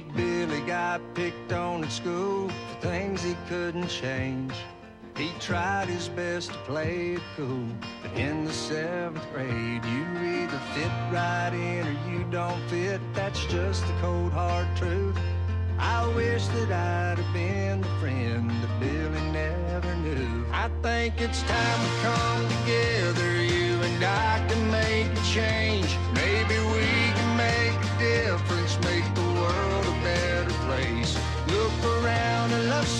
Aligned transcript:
Billy 0.00 0.60
got 0.62 1.00
picked 1.14 1.52
on 1.52 1.84
at 1.84 1.92
school 1.92 2.48
for 2.48 2.80
things 2.80 3.22
he 3.22 3.36
couldn't 3.48 3.88
change. 3.88 4.52
He 5.16 5.30
tried 5.38 5.88
his 5.88 6.08
best 6.08 6.50
to 6.50 6.58
play 6.58 7.12
it 7.12 7.22
cool, 7.36 7.68
but 8.02 8.12
in 8.18 8.44
the 8.44 8.52
seventh 8.52 9.24
grade, 9.32 9.84
you 9.84 10.04
either 10.42 10.58
fit 10.74 10.90
right 11.12 11.52
in 11.52 11.86
or 11.86 12.10
you 12.10 12.24
don't 12.30 12.60
fit. 12.68 13.00
That's 13.14 13.44
just 13.46 13.86
the 13.86 13.92
cold 14.00 14.32
hard 14.32 14.66
truth. 14.76 15.16
I 15.78 16.06
wish 16.14 16.46
that 16.46 16.72
I'd 16.72 17.18
have 17.18 17.34
been 17.34 17.80
the 17.80 17.88
friend 18.00 18.50
that 18.50 18.80
Billy 18.80 19.20
never 19.30 19.94
knew. 19.96 20.44
I 20.52 20.68
think 20.82 21.20
it's 21.20 21.42
time 21.42 21.80
to 21.86 21.92
come 22.02 22.48
together, 22.60 23.42
you 23.42 23.82
and 23.82 24.02
I 24.04 24.44
can 24.48 24.70
make 24.70 25.12
a 25.12 25.24
change. 25.32 25.96
Maybe 26.14 26.56
we 26.58 26.86
can 27.16 27.36
make 27.36 27.74
a 27.74 27.98
difference, 27.98 28.63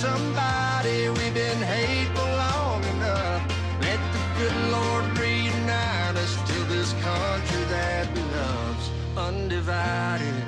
somebody. 0.05 1.09
We've 1.09 1.35
been 1.35 1.63
hateful 1.63 2.31
long 2.45 2.85
enough. 2.95 3.43
Let 3.81 4.01
the 4.15 4.25
good 4.39 4.57
Lord 4.71 5.05
reunite 5.19 6.17
us 6.17 6.35
to 6.51 6.59
this 6.75 6.93
country 6.93 7.65
that 7.71 8.13
we 8.15 8.23
love's 8.23 8.91
undivided. 9.17 10.45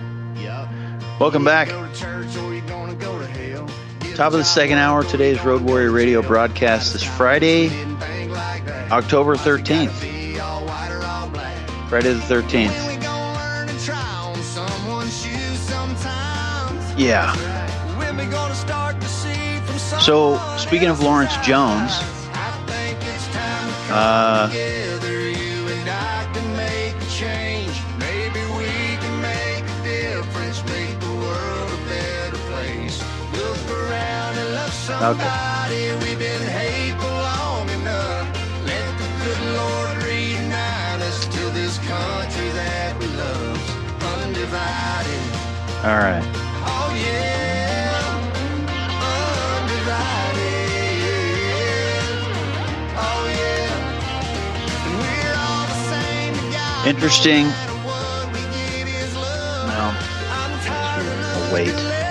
Welcome 1.19 1.45
back. 1.45 1.69
Go 1.69 1.87
to 1.87 1.95
church 1.95 2.37
or 2.37 2.55
you 2.55 2.60
gonna 2.62 2.95
go 2.95 3.19
to 3.19 3.27
hell. 3.27 3.66
Top 4.15 4.32
of 4.32 4.38
the 4.38 4.45
second 4.45 4.77
hour, 4.77 5.02
today's 5.02 5.42
Road 5.42 5.62
Warrior 5.62 5.91
Radio 5.91 6.20
broadcast 6.20 6.95
is 6.95 7.02
Friday, 7.02 7.70
October 8.91 9.34
13th. 9.37 9.91
Friday 11.88 12.13
the 12.13 12.20
13th. 12.20 12.87
Yeah. 16.98 17.55
So, 20.07 20.38
speaking 20.57 20.87
of 20.87 21.01
Lawrence 21.01 21.37
Jones, 21.38 21.90
uh, 23.90 24.48
Okay. 35.02 35.98
We've 35.98 36.18
been 36.20 36.46
of 56.87 57.10
I'll 61.34 61.52
wait. 61.52 62.05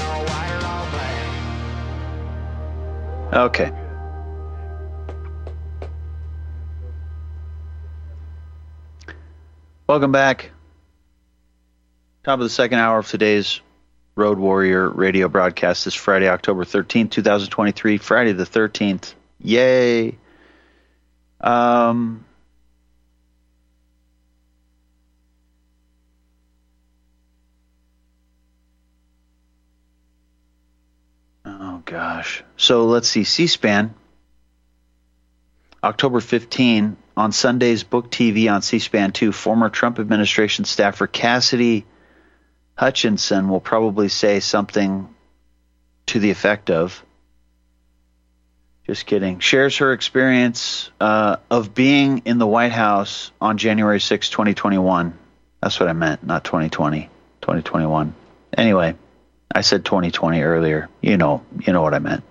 All 0.00 0.24
white 0.24 0.50
or 0.50 0.66
all 0.66 0.86
black? 3.30 3.44
Okay. 3.44 3.70
Welcome 9.86 10.10
back. 10.10 10.50
Top 12.24 12.40
of 12.40 12.44
the 12.44 12.50
second 12.50 12.80
hour 12.80 12.98
of 12.98 13.06
today's 13.06 13.60
Road 14.16 14.38
Warrior 14.38 14.88
radio 14.90 15.28
broadcast 15.28 15.84
this 15.84 15.94
Friday, 15.94 16.28
October 16.28 16.64
13th, 16.64 17.12
2023. 17.12 17.98
Friday 17.98 18.32
the 18.32 18.42
13th. 18.42 19.14
Yay. 19.38 20.18
Um, 21.40 22.25
gosh. 31.86 32.44
So 32.58 32.84
let's 32.84 33.08
see. 33.08 33.24
C 33.24 33.46
SPAN, 33.46 33.94
October 35.82 36.20
15, 36.20 36.96
on 37.16 37.32
Sunday's 37.32 37.82
Book 37.82 38.10
TV 38.10 38.52
on 38.52 38.60
C 38.60 38.78
SPAN 38.78 39.12
2, 39.12 39.32
former 39.32 39.70
Trump 39.70 39.98
administration 39.98 40.66
staffer 40.66 41.06
Cassidy 41.06 41.86
Hutchinson 42.76 43.48
will 43.48 43.60
probably 43.60 44.08
say 44.08 44.40
something 44.40 45.08
to 46.06 46.20
the 46.20 46.30
effect 46.30 46.70
of 46.70 47.02
just 48.86 49.06
kidding. 49.06 49.40
Shares 49.40 49.78
her 49.78 49.92
experience 49.92 50.90
uh, 51.00 51.36
of 51.50 51.74
being 51.74 52.22
in 52.24 52.38
the 52.38 52.46
White 52.46 52.72
House 52.72 53.32
on 53.40 53.58
January 53.58 54.00
6, 54.00 54.28
2021. 54.28 55.18
That's 55.60 55.80
what 55.80 55.88
I 55.88 55.92
meant, 55.94 56.24
not 56.24 56.44
2020, 56.44 57.08
2021. 57.40 58.14
Anyway, 58.56 58.94
I 59.56 59.62
said 59.62 59.86
2020 59.86 60.42
earlier. 60.42 60.90
You 61.00 61.16
know, 61.16 61.42
you 61.66 61.72
know 61.72 61.80
what 61.80 61.94
I 61.94 61.98
meant. 61.98 62.24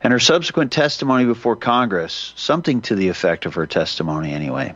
And 0.00 0.12
her 0.12 0.20
subsequent 0.20 0.70
testimony 0.70 1.24
before 1.24 1.56
Congress, 1.56 2.32
something 2.36 2.80
to 2.82 2.94
the 2.94 3.08
effect 3.08 3.44
of 3.44 3.54
her 3.54 3.66
testimony 3.66 4.32
anyway. 4.32 4.74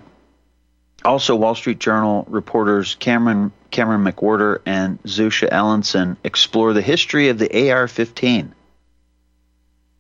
Also, 1.04 1.36
Wall 1.36 1.54
Street 1.54 1.78
Journal 1.78 2.26
reporters 2.28 2.96
Cameron 2.96 3.52
Cameron 3.70 4.02
McWhirter 4.02 4.58
and 4.66 5.00
Zusha 5.04 5.48
Elinson 5.48 6.16
explore 6.24 6.72
the 6.72 6.82
history 6.82 7.28
of 7.28 7.38
the 7.38 7.70
AR-15. 7.70 8.50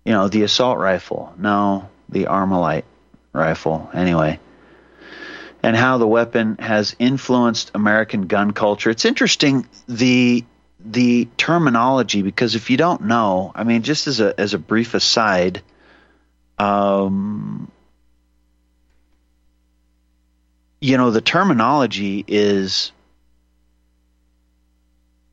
You 0.04 0.12
know, 0.12 0.26
the 0.26 0.42
assault 0.42 0.78
rifle. 0.78 1.32
No, 1.38 1.88
the 2.08 2.24
Armalite 2.24 2.84
rifle. 3.32 3.88
Anyway, 3.94 4.40
and 5.62 5.76
how 5.76 5.98
the 5.98 6.08
weapon 6.08 6.56
has 6.56 6.96
influenced 6.98 7.70
American 7.72 8.22
gun 8.22 8.50
culture. 8.50 8.90
It's 8.90 9.04
interesting 9.04 9.68
the 9.86 10.44
the 10.90 11.28
terminology 11.36 12.22
because 12.22 12.54
if 12.54 12.70
you 12.70 12.76
don't 12.76 13.02
know, 13.02 13.52
I 13.54 13.64
mean, 13.64 13.82
just 13.82 14.06
as 14.06 14.20
a 14.20 14.38
as 14.38 14.54
a 14.54 14.58
brief 14.58 14.94
aside, 14.94 15.62
um, 16.58 17.70
you 20.80 20.96
know, 20.96 21.10
the 21.10 21.20
terminology 21.20 22.24
is 22.26 22.92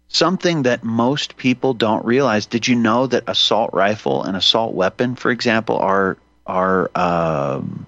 something 0.08 0.64
that 0.64 0.84
most 0.84 1.38
people 1.38 1.74
don't 1.74 2.06
realize. 2.06 2.48
Did 2.48 2.68
you 2.68 2.76
know 2.76 3.08
that 3.08 3.24
assault 3.28 3.72
rifle 3.74 4.24
and 4.24 4.36
assault 4.36 4.74
weapon, 4.74 5.16
for 5.16 5.30
example, 5.30 5.78
are 5.78 6.18
are 6.48 6.90
um, 6.96 7.86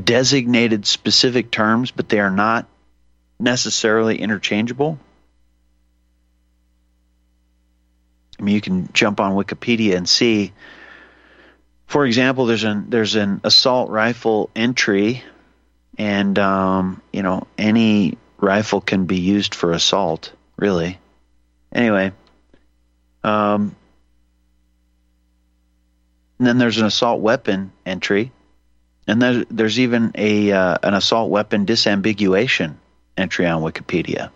designated 0.00 0.86
specific 0.86 1.50
terms, 1.50 1.90
but 1.90 2.08
they 2.08 2.20
are 2.20 2.30
not 2.30 2.66
necessarily 3.38 4.18
interchangeable? 4.18 4.98
I 8.38 8.42
mean, 8.42 8.54
you 8.54 8.60
can 8.60 8.92
jump 8.92 9.20
on 9.20 9.32
Wikipedia 9.32 9.96
and 9.96 10.08
see. 10.08 10.52
For 11.86 12.04
example, 12.04 12.46
there's 12.46 12.64
an 12.64 12.90
there's 12.90 13.14
an 13.14 13.40
assault 13.44 13.90
rifle 13.90 14.50
entry, 14.56 15.22
and 15.96 16.38
um, 16.38 17.02
you 17.12 17.22
know 17.22 17.46
any 17.56 18.18
rifle 18.38 18.80
can 18.80 19.06
be 19.06 19.18
used 19.18 19.54
for 19.54 19.72
assault. 19.72 20.32
Really. 20.56 20.98
Anyway, 21.72 22.12
um, 23.22 23.74
then 26.38 26.58
there's 26.58 26.78
an 26.78 26.86
assault 26.86 27.20
weapon 27.20 27.72
entry, 27.86 28.32
and 29.06 29.20
there, 29.20 29.44
there's 29.50 29.80
even 29.80 30.12
a 30.14 30.52
uh, 30.52 30.78
an 30.82 30.94
assault 30.94 31.30
weapon 31.30 31.66
disambiguation 31.66 32.76
entry 33.16 33.46
on 33.46 33.62
Wikipedia. 33.62 34.30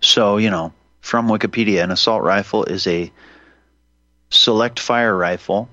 So, 0.00 0.36
you 0.36 0.50
know, 0.50 0.72
from 1.00 1.28
Wikipedia, 1.28 1.82
an 1.82 1.90
assault 1.90 2.22
rifle 2.22 2.64
is 2.64 2.86
a 2.86 3.10
select 4.30 4.80
fire 4.80 5.16
rifle 5.16 5.68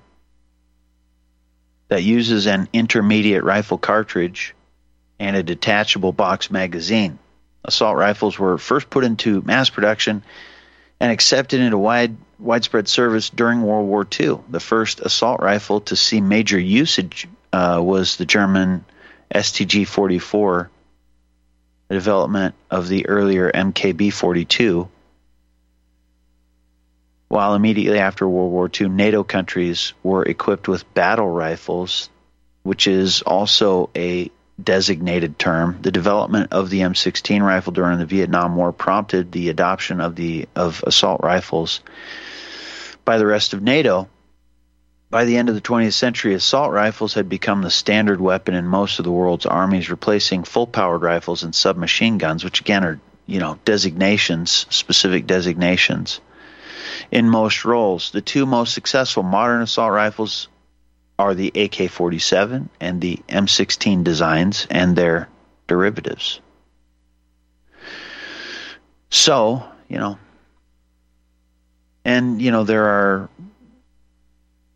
that 1.88 2.04
uses 2.04 2.46
an 2.46 2.70
intermediate 2.72 3.44
rifle 3.44 3.78
cartridge 3.78 4.54
and 5.20 5.36
a 5.36 5.44
detachable 5.44 6.14
box 6.14 6.52
magazine. 6.52 7.18
Assault 7.66 7.98
rifles 7.98 8.38
were 8.38 8.58
first 8.58 8.90
put 8.90 9.04
into 9.04 9.42
mass 9.42 9.70
production 9.70 10.24
and 11.00 11.12
accepted 11.12 11.62
into 11.62 11.78
wide 11.78 12.16
widespread 12.40 12.88
service 12.88 13.30
during 13.30 13.62
World 13.62 13.88
War 13.88 14.08
II. 14.20 14.40
The 14.50 14.60
first 14.60 15.02
assault 15.02 15.42
rifle 15.42 15.82
to 15.82 15.96
see 15.96 16.22
major 16.22 16.60
usage 16.60 17.28
uh, 17.52 17.82
was 17.84 18.16
the 18.16 18.26
German 18.26 18.86
STG 19.34 19.88
44, 19.88 20.70
the 21.88 21.96
development 21.96 22.56
of 22.72 22.88
the 22.88 23.08
earlier 23.08 23.52
MKB 23.52 24.12
42. 24.14 24.90
While 27.28 27.54
immediately 27.54 28.00
after 28.00 28.28
World 28.28 28.52
War 28.52 28.70
II, 28.74 28.90
NATO 28.90 29.24
countries 29.24 29.94
were 30.02 30.24
equipped 30.24 30.68
with 30.68 30.92
battle 30.94 31.30
rifles, 31.30 32.10
which 32.64 32.88
is 32.88 33.22
also 33.22 33.90
a 33.96 34.32
designated 34.64 35.40
term. 35.40 35.80
The 35.82 35.92
development 35.92 36.52
of 36.52 36.70
the 36.70 36.82
M16 36.82 37.42
rifle 37.42 37.74
during 37.74 38.00
the 38.00 38.06
Vietnam 38.06 38.56
War 38.56 38.72
prompted 38.72 39.32
the 39.32 39.50
adoption 39.50 40.02
of 40.02 40.16
the 40.16 40.48
of 40.56 40.84
assault 40.86 41.22
rifles 41.24 41.82
by 43.06 43.18
the 43.18 43.26
rest 43.26 43.54
of 43.54 43.64
NATO. 43.64 44.10
By 45.10 45.26
the 45.26 45.38
end 45.38 45.50
of 45.50 45.56
the 45.56 45.62
20th 45.62 45.94
century, 45.94 46.36
assault 46.36 46.72
rifles 46.72 47.16
had 47.16 47.30
become 47.30 47.64
the 47.64 47.72
standard 47.72 48.22
weapon 48.22 48.54
in 48.54 48.68
most 48.68 49.00
of 49.00 49.06
the 49.06 49.12
world's 49.12 49.48
armies, 49.48 49.90
replacing 49.90 50.44
full-powered 50.44 51.02
rifles 51.02 51.42
and 51.42 51.56
submachine 51.56 52.20
guns, 52.20 52.44
which 52.44 52.62
again 52.62 52.84
are, 52.84 53.00
you 53.26 53.40
know, 53.40 53.58
designations, 53.66 54.68
specific 54.70 55.26
designations. 55.26 56.22
In 57.10 57.28
most 57.28 57.66
roles, 57.66 58.12
the 58.12 58.22
two 58.22 58.46
most 58.46 58.76
successful 58.76 59.24
modern 59.24 59.64
assault 59.64 59.92
rifles 59.92 60.49
are 61.20 61.36
the 61.36 61.50
AK-47 61.50 62.70
and 62.80 63.02
the 63.02 63.20
M16 63.28 64.06
designs 64.06 64.66
and 64.70 64.96
their 64.96 65.28
derivatives. 65.68 66.40
So, 69.12 69.64
you 69.90 69.98
know, 69.98 70.18
and, 72.06 72.42
you 72.42 72.52
know, 72.52 72.64
there 72.64 72.86
are 72.86 73.30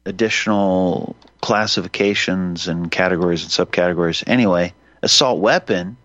additional 0.05 1.15
classifications 1.39 2.67
and 2.67 2.91
categories 2.91 3.43
and 3.43 3.51
subcategories. 3.51 4.23
Anyway, 4.27 4.73
assault 5.01 5.39
weapon 5.39 5.95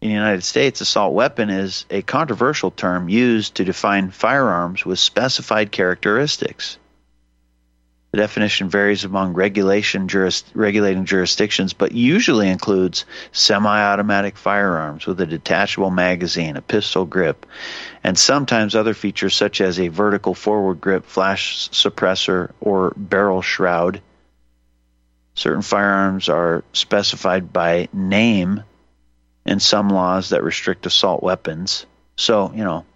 in 0.00 0.08
the 0.08 0.14
United 0.14 0.44
States, 0.44 0.80
assault 0.80 1.12
weapon 1.12 1.50
is 1.50 1.84
a 1.90 2.00
controversial 2.00 2.70
term 2.70 3.10
used 3.10 3.56
to 3.56 3.64
define 3.64 4.10
firearms 4.10 4.86
with 4.86 4.98
specified 4.98 5.72
characteristics. 5.72 6.78
The 8.10 8.18
definition 8.18 8.70
varies 8.70 9.04
among 9.04 9.34
regulation 9.34 10.08
juris, 10.08 10.42
regulating 10.54 11.04
jurisdictions, 11.04 11.74
but 11.74 11.92
usually 11.92 12.48
includes 12.48 13.04
semi-automatic 13.32 14.38
firearms 14.38 15.06
with 15.06 15.20
a 15.20 15.26
detachable 15.26 15.90
magazine, 15.90 16.56
a 16.56 16.62
pistol 16.62 17.04
grip, 17.04 17.44
and 18.02 18.18
sometimes 18.18 18.74
other 18.74 18.94
features 18.94 19.34
such 19.34 19.60
as 19.60 19.78
a 19.78 19.88
vertical 19.88 20.34
forward 20.34 20.80
grip, 20.80 21.04
flash 21.04 21.68
suppressor, 21.68 22.52
or 22.60 22.94
barrel 22.96 23.42
shroud. 23.42 24.00
Certain 25.34 25.62
firearms 25.62 26.30
are 26.30 26.64
specified 26.72 27.52
by 27.52 27.88
name 27.92 28.64
in 29.44 29.60
some 29.60 29.90
laws 29.90 30.30
that 30.30 30.42
restrict 30.42 30.86
assault 30.86 31.22
weapons. 31.22 31.84
So, 32.16 32.52
you 32.54 32.64
know, 32.64 32.86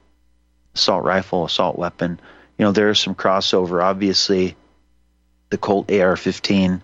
assault 0.75 1.05
rifle, 1.05 1.45
assault 1.45 1.77
weapon, 1.77 2.19
you 2.57 2.65
know, 2.65 2.73
there's 2.73 2.99
some 2.99 3.15
crossover. 3.15 3.83
Obviously, 3.83 4.57
the 5.53 5.59
Colt 5.59 5.93
AR 5.93 6.17
15. 6.17 6.81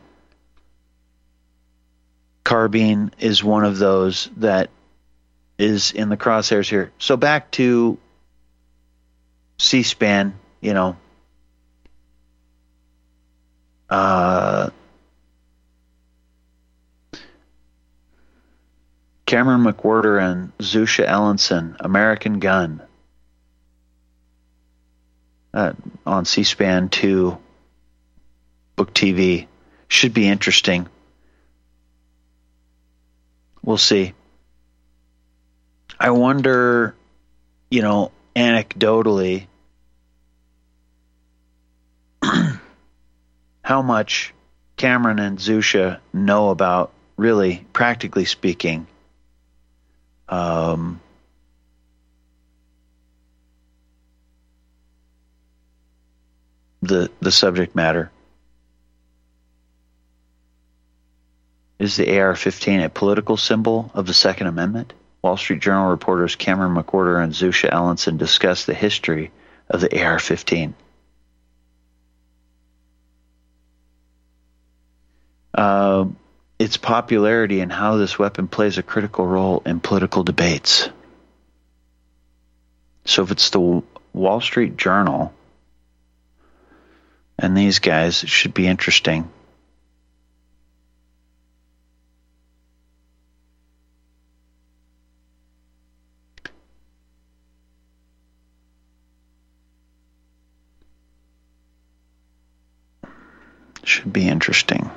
Carbine 2.44 3.10
is 3.18 3.42
one 3.42 3.64
of 3.64 3.78
those 3.78 4.28
that 4.36 4.68
is 5.56 5.90
in 5.92 6.10
the 6.10 6.18
crosshairs 6.18 6.68
here. 6.68 6.92
So 6.98 7.16
back 7.16 7.50
to 7.52 7.96
C 9.58 9.82
SPAN, 9.82 10.38
you 10.60 10.74
know. 10.74 10.98
Uh, 13.88 14.68
Cameron 19.24 19.64
McWhirter 19.64 20.22
and 20.22 20.56
Zusha 20.58 21.06
Elinson, 21.06 21.74
American 21.80 22.38
Gun, 22.38 22.82
uh, 25.54 25.72
on 26.04 26.26
C 26.26 26.44
SPAN 26.44 26.90
2 26.90 27.38
book 28.78 28.94
TV. 28.94 29.46
Should 29.88 30.14
be 30.14 30.26
interesting. 30.26 30.88
We'll 33.62 33.76
see. 33.76 34.14
I 36.00 36.10
wonder, 36.10 36.94
you 37.70 37.82
know, 37.82 38.12
anecdotally, 38.34 39.46
how 43.62 43.82
much 43.82 44.32
Cameron 44.76 45.18
and 45.18 45.38
Zusha 45.38 45.98
know 46.12 46.50
about, 46.50 46.92
really, 47.16 47.66
practically 47.72 48.26
speaking, 48.26 48.86
um, 50.28 51.00
the 56.82 57.10
the 57.20 57.32
subject 57.32 57.74
matter. 57.74 58.12
Is 61.78 61.96
the 61.96 62.18
AR 62.18 62.34
15 62.34 62.80
a 62.80 62.88
political 62.88 63.36
symbol 63.36 63.90
of 63.94 64.06
the 64.06 64.14
Second 64.14 64.48
Amendment? 64.48 64.92
Wall 65.22 65.36
Street 65.36 65.60
Journal 65.60 65.90
reporters 65.90 66.36
Cameron 66.36 66.74
McWhirter 66.74 67.22
and 67.22 67.32
Zusha 67.32 67.72
Elinson 67.72 68.16
discuss 68.16 68.64
the 68.64 68.74
history 68.74 69.30
of 69.68 69.80
the 69.80 70.02
AR 70.02 70.18
15. 70.18 70.74
Uh, 75.54 76.06
its 76.58 76.76
popularity 76.76 77.60
and 77.60 77.72
how 77.72 77.96
this 77.96 78.18
weapon 78.18 78.48
plays 78.48 78.78
a 78.78 78.82
critical 78.82 79.26
role 79.26 79.62
in 79.64 79.80
political 79.80 80.22
debates. 80.22 80.88
So, 83.04 83.22
if 83.22 83.30
it's 83.30 83.50
the 83.50 83.82
Wall 84.12 84.40
Street 84.40 84.76
Journal 84.76 85.32
and 87.38 87.56
these 87.56 87.78
guys, 87.78 88.22
it 88.22 88.28
should 88.28 88.54
be 88.54 88.66
interesting. 88.66 89.30
Should 103.98 104.12
be 104.12 104.28
interesting. 104.28 104.88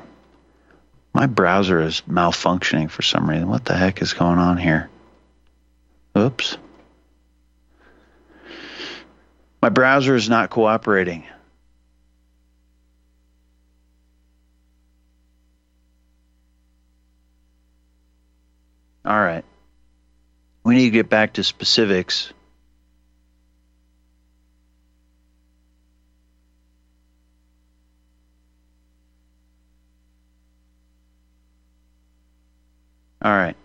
My 1.12 1.26
browser 1.26 1.82
is 1.82 2.04
malfunctioning 2.08 2.92
for 2.92 3.02
some 3.02 3.28
reason. 3.28 3.48
What 3.50 3.66
the 3.66 3.76
heck 3.76 4.00
is 4.04 4.14
going 4.14 4.38
on 4.38 4.58
here? 4.58 4.92
Oops. 6.16 6.56
My 9.60 9.70
browser 9.70 10.14
is 10.14 10.30
not 10.30 10.52
cooperating. 10.52 11.24
All 19.04 19.20
right. 19.20 19.44
We 20.64 20.76
need 20.76 20.86
to 20.86 20.92
get 20.92 21.10
back 21.10 21.34
to 21.34 21.44
specifics. 21.44 22.32
All 33.24 33.32
right. 33.32 33.56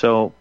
So 0.00 0.32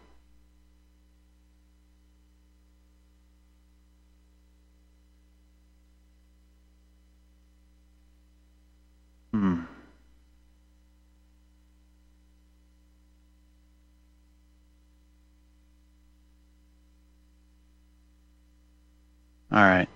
hmm. 9.33 9.59
All 19.51 19.59
right. 19.63 19.89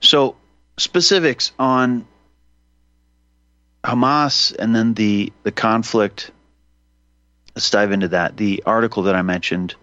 So, 0.00 0.36
specifics 0.78 1.52
on 1.58 2.06
Hamas 3.84 4.54
and 4.56 4.74
then 4.74 4.94
the, 4.94 5.32
the 5.42 5.52
conflict. 5.52 6.30
Let's 7.54 7.70
dive 7.70 7.92
into 7.92 8.08
that. 8.08 8.36
The 8.36 8.62
article 8.66 9.04
that 9.04 9.14
I 9.14 9.22
mentioned 9.22 9.74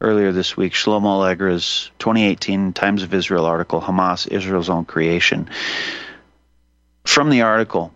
earlier 0.00 0.32
this 0.32 0.56
week, 0.56 0.74
Shlomo 0.74 1.06
Allegra's 1.06 1.90
2018 1.98 2.72
Times 2.72 3.02
of 3.02 3.14
Israel 3.14 3.46
article, 3.46 3.80
Hamas, 3.80 4.28
Israel's 4.28 4.68
Own 4.68 4.84
Creation. 4.84 5.48
From 7.04 7.30
the 7.30 7.42
article, 7.42 7.92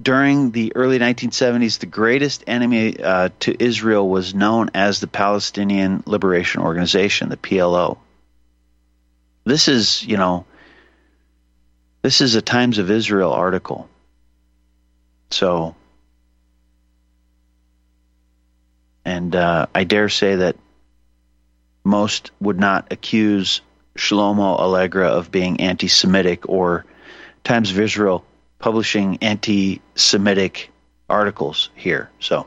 during 0.00 0.52
the 0.52 0.72
early 0.74 0.98
1970s, 0.98 1.78
the 1.78 1.86
greatest 1.86 2.44
enemy 2.46 2.98
uh, 3.00 3.30
to 3.40 3.62
Israel 3.62 4.08
was 4.08 4.34
known 4.34 4.70
as 4.74 5.00
the 5.00 5.06
Palestinian 5.06 6.02
Liberation 6.06 6.62
Organization, 6.62 7.28
the 7.28 7.36
PLO. 7.36 7.98
This 9.48 9.66
is, 9.66 10.04
you 10.04 10.18
know, 10.18 10.44
this 12.02 12.20
is 12.20 12.34
a 12.34 12.42
Times 12.42 12.76
of 12.76 12.90
Israel 12.90 13.32
article. 13.32 13.88
So, 15.30 15.74
and 19.06 19.34
uh, 19.34 19.66
I 19.74 19.84
dare 19.84 20.10
say 20.10 20.36
that 20.36 20.56
most 21.82 22.30
would 22.40 22.60
not 22.60 22.92
accuse 22.92 23.62
Shlomo 23.96 24.58
Allegra 24.58 25.08
of 25.08 25.30
being 25.30 25.60
anti 25.60 25.88
Semitic 25.88 26.46
or 26.46 26.84
Times 27.42 27.70
of 27.70 27.80
Israel 27.80 28.26
publishing 28.58 29.16
anti 29.22 29.80
Semitic 29.94 30.70
articles 31.08 31.70
here. 31.74 32.10
So, 32.20 32.46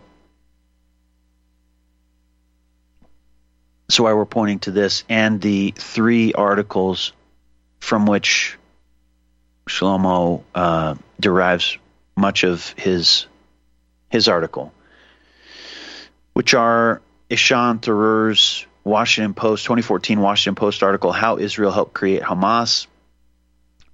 so 3.93 4.03
why 4.03 4.13
we're 4.13 4.25
pointing 4.25 4.59
to 4.59 4.71
this 4.71 5.03
and 5.09 5.41
the 5.41 5.73
three 5.75 6.33
articles 6.33 7.13
from 7.79 8.05
which 8.05 8.57
Shlomo 9.67 10.43
uh, 10.53 10.95
derives 11.19 11.77
much 12.15 12.43
of 12.43 12.69
his 12.77 13.25
his 14.09 14.27
article, 14.27 14.73
which 16.33 16.53
are 16.53 17.01
Ishaan 17.29 17.81
Tharoor's 17.81 18.65
Washington 18.83 19.33
Post 19.33 19.63
2014 19.65 20.19
Washington 20.19 20.55
Post 20.55 20.83
article 20.83 21.11
"How 21.11 21.37
Israel 21.37 21.71
Helped 21.71 21.93
Create 21.93 22.21
Hamas," 22.21 22.87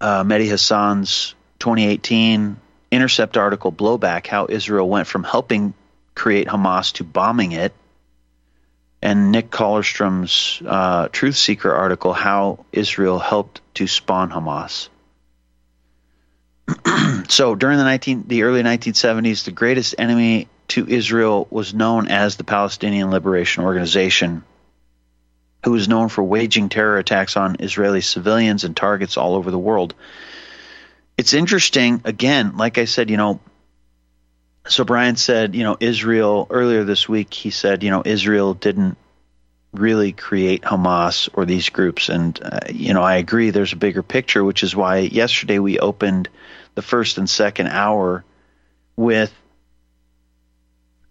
uh, 0.02 0.24
Mehdi 0.24 0.48
Hasan's 0.48 1.36
2018 1.60 2.58
Intercept 2.90 3.38
article 3.38 3.72
"Blowback: 3.72 4.28
How 4.28 4.48
Israel 4.50 4.88
Went 4.90 5.08
from 5.08 5.24
Helping 5.24 5.74
Create 6.16 6.48
Hamas 6.48 6.94
to 6.94 7.04
Bombing 7.04 7.52
It," 7.52 7.74
and 9.02 9.32
Nick 9.32 9.50
Kollerstrom's 9.52 10.62
uh, 10.66 11.08
Truth 11.10 11.38
Seeker 11.38 11.74
article 11.74 12.14
"How 12.14 12.66
Israel 12.72 13.20
Helped 13.20 13.62
to 13.76 13.88
Spawn 13.88 14.32
Hamas." 14.32 14.90
so 17.30 17.56
during 17.56 17.78
the 17.78 17.84
19 17.84 18.26
the 18.28 18.44
early 18.44 18.64
1970s, 18.64 19.46
the 19.46 19.52
greatest 19.52 19.96
enemy 19.98 20.48
to 20.70 20.88
Israel 20.88 21.48
was 21.50 21.74
known 21.74 22.08
as 22.08 22.36
the 22.36 22.44
Palestinian 22.44 23.10
Liberation 23.10 23.64
Organization, 23.64 24.44
who 25.64 25.72
was 25.72 25.88
known 25.88 26.10
for 26.10 26.24
waging 26.24 26.70
terror 26.70 26.98
attacks 26.98 27.38
on 27.38 27.58
Israeli 27.60 28.02
civilians 28.02 28.64
and 28.64 28.76
targets 28.76 29.18
all 29.18 29.36
over 29.36 29.52
the 29.52 29.60
world. 29.60 29.94
It's 31.18 31.34
interesting, 31.34 32.02
again, 32.04 32.58
like 32.58 32.78
I 32.78 32.86
said, 32.86 33.10
you 33.10 33.18
know, 33.18 33.40
so 34.68 34.84
Brian 34.84 35.16
said, 35.16 35.56
you 35.56 35.64
know, 35.64 35.78
Israel 35.80 36.48
earlier 36.50 36.84
this 36.84 37.08
week, 37.08 37.34
he 37.34 37.50
said, 37.50 37.84
you 37.84 37.90
know, 37.90 38.04
Israel 38.06 38.54
didn't 38.54 38.98
really 39.74 40.12
create 40.12 40.62
Hamas 40.62 41.30
or 41.34 41.46
these 41.46 41.70
groups. 41.70 42.10
And, 42.10 42.40
uh, 42.42 42.60
you 42.70 42.94
know, 42.94 43.04
I 43.04 43.16
agree 43.16 43.50
there's 43.50 43.74
a 43.74 43.78
bigger 43.78 44.04
picture, 44.04 44.44
which 44.44 44.64
is 44.64 44.76
why 44.76 45.00
yesterday 45.00 45.60
we 45.60 45.80
opened 45.80 46.30
the 46.76 46.82
first 46.82 47.18
and 47.18 47.30
second 47.30 47.68
hour 47.68 48.24
with 48.96 49.34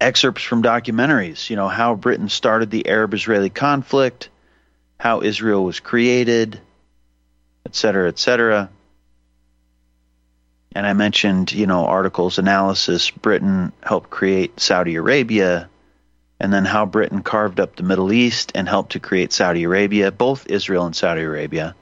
excerpts 0.00 0.42
from 0.42 0.62
documentaries, 0.62 1.48
you 1.48 1.56
know, 1.56 1.68
how 1.68 1.94
Britain 1.94 2.28
started 2.28 2.70
the 2.70 2.88
Arab 2.88 3.14
Israeli 3.14 3.50
conflict, 3.50 4.28
how 4.98 5.22
Israel 5.22 5.64
was 5.64 5.80
created, 5.80 6.60
et 7.64 7.74
cetera, 7.74 8.08
et 8.08 8.18
cetera. 8.18 8.68
And 10.76 10.86
I 10.86 10.92
mentioned, 10.92 11.52
you 11.52 11.66
know, 11.66 11.86
articles, 11.86 12.38
analysis, 12.38 13.10
Britain 13.10 13.72
helped 13.82 14.10
create 14.10 14.60
Saudi 14.60 14.96
Arabia, 14.96 15.70
and 16.38 16.52
then 16.52 16.66
how 16.66 16.84
Britain 16.84 17.22
carved 17.22 17.60
up 17.60 17.76
the 17.76 17.82
Middle 17.82 18.12
East 18.12 18.52
and 18.54 18.68
helped 18.68 18.92
to 18.92 19.00
create 19.00 19.32
Saudi 19.32 19.64
Arabia, 19.64 20.12
both 20.12 20.46
Israel 20.50 20.84
and 20.84 20.94
Saudi 20.94 21.22
Arabia 21.22 21.74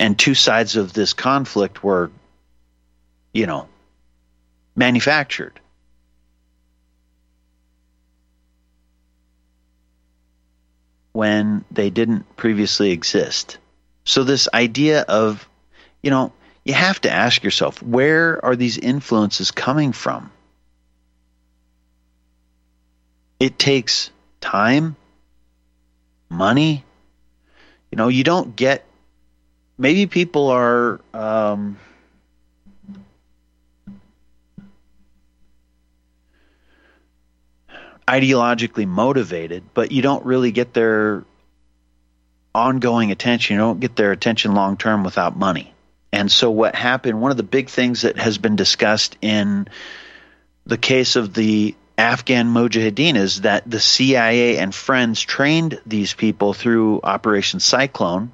and 0.00 0.18
two 0.18 0.34
sides 0.34 0.76
of 0.76 0.94
this 0.94 1.12
conflict 1.12 1.84
were, 1.84 2.10
you 3.34 3.46
know, 3.46 3.68
manufactured. 4.74 5.60
When 11.12 11.66
they 11.70 11.90
didn't 11.90 12.34
previously 12.36 12.92
exist. 12.92 13.58
So, 14.04 14.24
this 14.24 14.48
idea 14.54 15.02
of, 15.02 15.46
you 16.02 16.10
know, 16.10 16.32
you 16.64 16.74
have 16.74 17.00
to 17.02 17.10
ask 17.10 17.42
yourself 17.42 17.82
where 17.82 18.44
are 18.44 18.56
these 18.56 18.78
influences 18.78 19.50
coming 19.50 19.92
from? 19.92 20.30
It 23.38 23.58
takes 23.58 24.10
time, 24.40 24.96
money. 26.28 26.84
You 27.90 27.96
know, 27.96 28.08
you 28.08 28.24
don't 28.24 28.54
get 28.54 28.84
maybe 29.78 30.06
people 30.06 30.48
are 30.48 31.00
um, 31.14 31.78
ideologically 38.06 38.86
motivated, 38.86 39.64
but 39.72 39.92
you 39.92 40.02
don't 40.02 40.24
really 40.26 40.52
get 40.52 40.74
their 40.74 41.24
ongoing 42.54 43.10
attention. 43.10 43.54
You 43.54 43.60
don't 43.60 43.80
get 43.80 43.96
their 43.96 44.12
attention 44.12 44.54
long 44.54 44.76
term 44.76 45.02
without 45.02 45.36
money. 45.36 45.72
And 46.12 46.30
so, 46.30 46.50
what 46.50 46.74
happened, 46.74 47.20
one 47.20 47.30
of 47.30 47.36
the 47.36 47.42
big 47.42 47.68
things 47.68 48.02
that 48.02 48.18
has 48.18 48.38
been 48.38 48.56
discussed 48.56 49.16
in 49.22 49.68
the 50.66 50.78
case 50.78 51.16
of 51.16 51.34
the 51.34 51.74
Afghan 51.96 52.48
Mujahideen 52.48 53.16
is 53.16 53.42
that 53.42 53.70
the 53.70 53.80
CIA 53.80 54.58
and 54.58 54.74
friends 54.74 55.20
trained 55.20 55.80
these 55.86 56.14
people 56.14 56.52
through 56.52 57.00
Operation 57.02 57.60
Cyclone, 57.60 58.32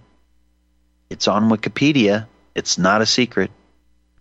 it's 1.10 1.28
on 1.28 1.50
Wikipedia. 1.50 2.26
It's 2.54 2.78
not 2.78 3.02
a 3.02 3.06
secret. 3.06 3.50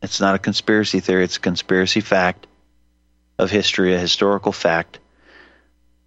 It's 0.02 0.20
not 0.20 0.36
a 0.36 0.40
conspiracy 0.40 1.00
theory. 1.00 1.24
It's 1.24 1.38
a 1.38 1.42
conspiracy 1.42 2.02
fact 2.02 2.48
of 3.38 3.50
history, 3.50 3.94
a 3.96 4.00
historical 4.00 4.52
fact. 4.52 5.00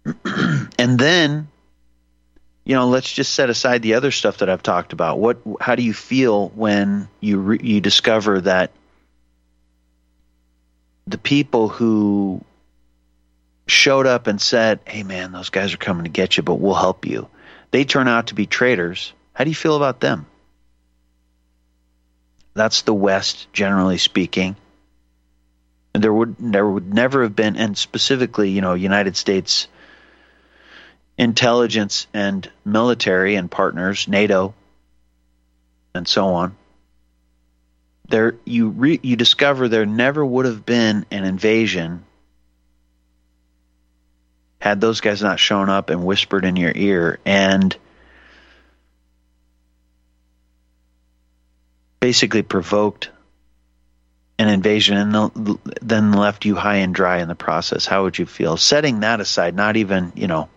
and 0.25 0.97
then, 0.99 1.49
you 2.69 2.75
know, 2.75 2.87
let's 2.87 3.11
just 3.11 3.33
set 3.33 3.49
aside 3.49 3.81
the 3.81 3.95
other 3.95 4.11
stuff 4.11 4.37
that 4.37 4.49
I've 4.49 4.61
talked 4.61 4.93
about. 4.93 5.17
What, 5.17 5.39
how 5.59 5.73
do 5.73 5.81
you 5.81 5.91
feel 5.91 6.49
when 6.49 7.07
you 7.19 7.39
re, 7.39 7.59
you 7.63 7.81
discover 7.81 8.41
that 8.41 8.69
the 11.07 11.17
people 11.17 11.67
who 11.67 12.45
showed 13.65 14.05
up 14.05 14.27
and 14.27 14.39
said, 14.39 14.81
"Hey, 14.85 15.01
man, 15.01 15.31
those 15.31 15.49
guys 15.49 15.73
are 15.73 15.77
coming 15.77 16.03
to 16.03 16.11
get 16.11 16.37
you, 16.37 16.43
but 16.43 16.59
we'll 16.59 16.75
help 16.75 17.07
you," 17.07 17.27
they 17.71 17.85
turn 17.85 18.07
out 18.07 18.27
to 18.27 18.35
be 18.35 18.45
traitors. 18.45 19.13
How 19.33 19.45
do 19.45 19.49
you 19.49 19.55
feel 19.55 19.75
about 19.75 19.99
them? 19.99 20.27
That's 22.53 22.83
the 22.83 22.93
West, 22.93 23.51
generally 23.51 23.97
speaking. 23.97 24.55
There 25.93 26.13
would 26.13 26.35
there 26.37 26.69
would 26.69 26.93
never 26.93 27.23
have 27.23 27.35
been, 27.35 27.55
and 27.55 27.75
specifically, 27.75 28.51
you 28.51 28.61
know, 28.61 28.75
United 28.75 29.17
States 29.17 29.67
intelligence 31.19 32.07
and 32.13 32.49
military 32.63 33.35
and 33.35 33.51
partners, 33.51 34.07
NATO, 34.07 34.55
and 35.93 36.07
so 36.07 36.29
on. 36.29 36.55
There, 38.07 38.35
you 38.45 38.69
re, 38.69 38.99
you 39.03 39.17
discover 39.17 39.67
there 39.67 39.85
never 39.85 40.25
would 40.25 40.45
have 40.45 40.65
been 40.65 41.05
an 41.11 41.25
invasion 41.25 42.05
had 44.61 44.81
those 44.81 44.99
guys 44.99 45.21
not 45.21 45.39
shown 45.39 45.69
up 45.69 45.89
and 45.89 46.03
whispered 46.03 46.43
in 46.43 46.55
your 46.57 46.73
ear 46.75 47.19
and 47.25 47.75
basically 52.01 52.41
provoked 52.41 53.09
an 54.37 54.49
invasion 54.49 54.97
and 54.97 55.59
then 55.81 56.11
left 56.11 56.43
you 56.43 56.55
high 56.55 56.77
and 56.77 56.93
dry 56.93 57.19
in 57.19 57.27
the 57.27 57.35
process, 57.35 57.85
how 57.85 58.03
would 58.03 58.17
you 58.17 58.25
feel? 58.25 58.57
Setting 58.57 59.01
that 59.01 59.21
aside, 59.21 59.55
not 59.55 59.77
even, 59.77 60.11
you 60.15 60.27
know, 60.27 60.49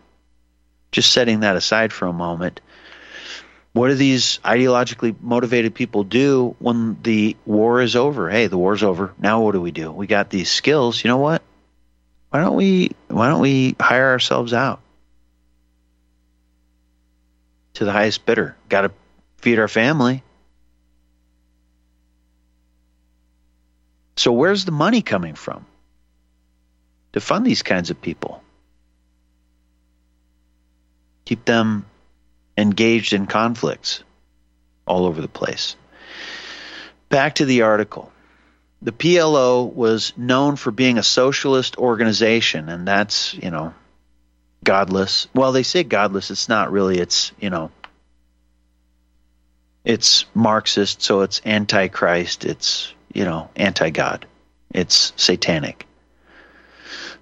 just 0.92 1.12
setting 1.12 1.40
that 1.40 1.56
aside 1.56 1.92
for 1.92 2.06
a 2.06 2.12
moment, 2.12 2.60
what 3.72 3.88
do 3.88 3.94
these 3.94 4.38
ideologically 4.44 5.16
motivated 5.20 5.74
people 5.74 6.04
do 6.04 6.54
when 6.58 6.98
the 7.02 7.36
war 7.46 7.80
is 7.80 7.96
over? 7.96 8.28
Hey, 8.28 8.46
the 8.46 8.58
war's 8.58 8.82
over. 8.82 9.14
Now 9.18 9.42
what 9.42 9.52
do 9.52 9.60
we 9.60 9.70
do? 9.70 9.90
We 9.90 10.06
got 10.06 10.28
these 10.28 10.50
skills. 10.50 11.02
You 11.02 11.08
know 11.08 11.16
what? 11.16 11.42
Why 12.28 12.40
don't 12.40 12.54
we 12.54 12.92
why 13.08 13.28
don't 13.28 13.40
we 13.40 13.76
hire 13.80 14.10
ourselves 14.10 14.52
out 14.52 14.80
to 17.74 17.84
the 17.84 17.92
highest 17.92 18.24
bidder? 18.26 18.56
Got 18.68 18.82
to 18.82 18.92
feed 19.38 19.58
our 19.58 19.68
family. 19.68 20.22
So, 24.16 24.32
where's 24.32 24.64
the 24.64 24.72
money 24.72 25.02
coming 25.02 25.34
from 25.34 25.66
to 27.12 27.20
fund 27.20 27.46
these 27.46 27.62
kinds 27.62 27.90
of 27.90 28.00
people? 28.00 28.41
Keep 31.24 31.44
them 31.44 31.86
engaged 32.56 33.12
in 33.12 33.26
conflicts 33.26 34.02
all 34.86 35.06
over 35.06 35.20
the 35.20 35.28
place. 35.28 35.76
Back 37.08 37.36
to 37.36 37.44
the 37.44 37.62
article. 37.62 38.12
The 38.80 38.92
PLO 38.92 39.72
was 39.72 40.12
known 40.16 40.56
for 40.56 40.72
being 40.72 40.98
a 40.98 41.02
socialist 41.02 41.78
organization, 41.78 42.68
and 42.68 42.86
that's, 42.86 43.32
you 43.34 43.50
know, 43.50 43.74
godless. 44.64 45.28
Well, 45.34 45.52
they 45.52 45.62
say 45.62 45.84
godless. 45.84 46.30
It's 46.30 46.48
not 46.48 46.72
really. 46.72 46.98
It's, 46.98 47.32
you 47.40 47.50
know, 47.50 47.70
it's 49.84 50.24
Marxist, 50.34 51.02
so 51.02 51.20
it's 51.20 51.40
antichrist. 51.44 52.44
It's, 52.44 52.92
you 53.12 53.24
know, 53.24 53.50
anti 53.54 53.90
God. 53.90 54.26
It's 54.72 55.12
satanic. 55.16 55.86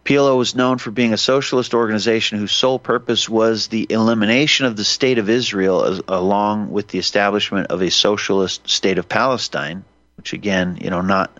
PLO 0.04 0.38
was 0.38 0.54
known 0.54 0.78
for 0.78 0.90
being 0.90 1.12
a 1.12 1.19
socialist 1.19 1.75
organization 1.75 2.38
whose 2.38 2.52
sole 2.52 2.78
purpose 2.78 3.28
was 3.28 3.69
the 3.69 3.87
elimination 3.90 4.66
of 4.66 4.76
the 4.76 4.85
state 4.85 5.19
of 5.19 5.28
Israel 5.28 5.85
as, 5.85 6.00
along 6.09 6.71
with 6.71 6.88
the 6.88 6.99
establishment 6.99 7.69
of 7.69 7.83
a 7.83 7.90
socialist 7.90 8.69
state 8.69 8.99
of 8.99 9.09
Palestine, 9.09 9.85
which 10.16 10.33
again, 10.33 10.78
you 10.80 10.90
know, 10.90 11.02
not 11.02 11.38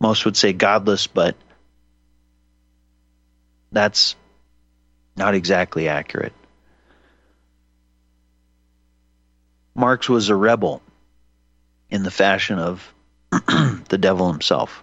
most 0.00 0.24
would 0.24 0.36
say 0.36 0.52
godless, 0.52 1.06
but 1.06 1.36
that's 3.70 4.16
not 5.16 5.34
exactly 5.34 5.88
accurate. 5.88 6.32
Marx 9.74 10.08
was 10.08 10.30
a 10.30 10.34
rebel 10.34 10.82
in 11.90 12.02
the 12.02 12.10
fashion 12.10 12.58
of 12.58 12.94
the 13.30 13.98
devil 13.98 14.30
himself 14.32 14.82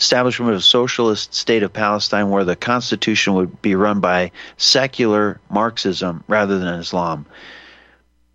establishment 0.00 0.52
of 0.52 0.58
a 0.58 0.62
socialist 0.62 1.34
state 1.34 1.62
of 1.62 1.72
Palestine 1.72 2.30
where 2.30 2.44
the 2.44 2.56
constitution 2.56 3.34
would 3.34 3.60
be 3.60 3.74
run 3.74 4.00
by 4.00 4.32
secular 4.56 5.38
Marxism 5.50 6.24
rather 6.26 6.58
than 6.58 6.80
Islam. 6.80 7.26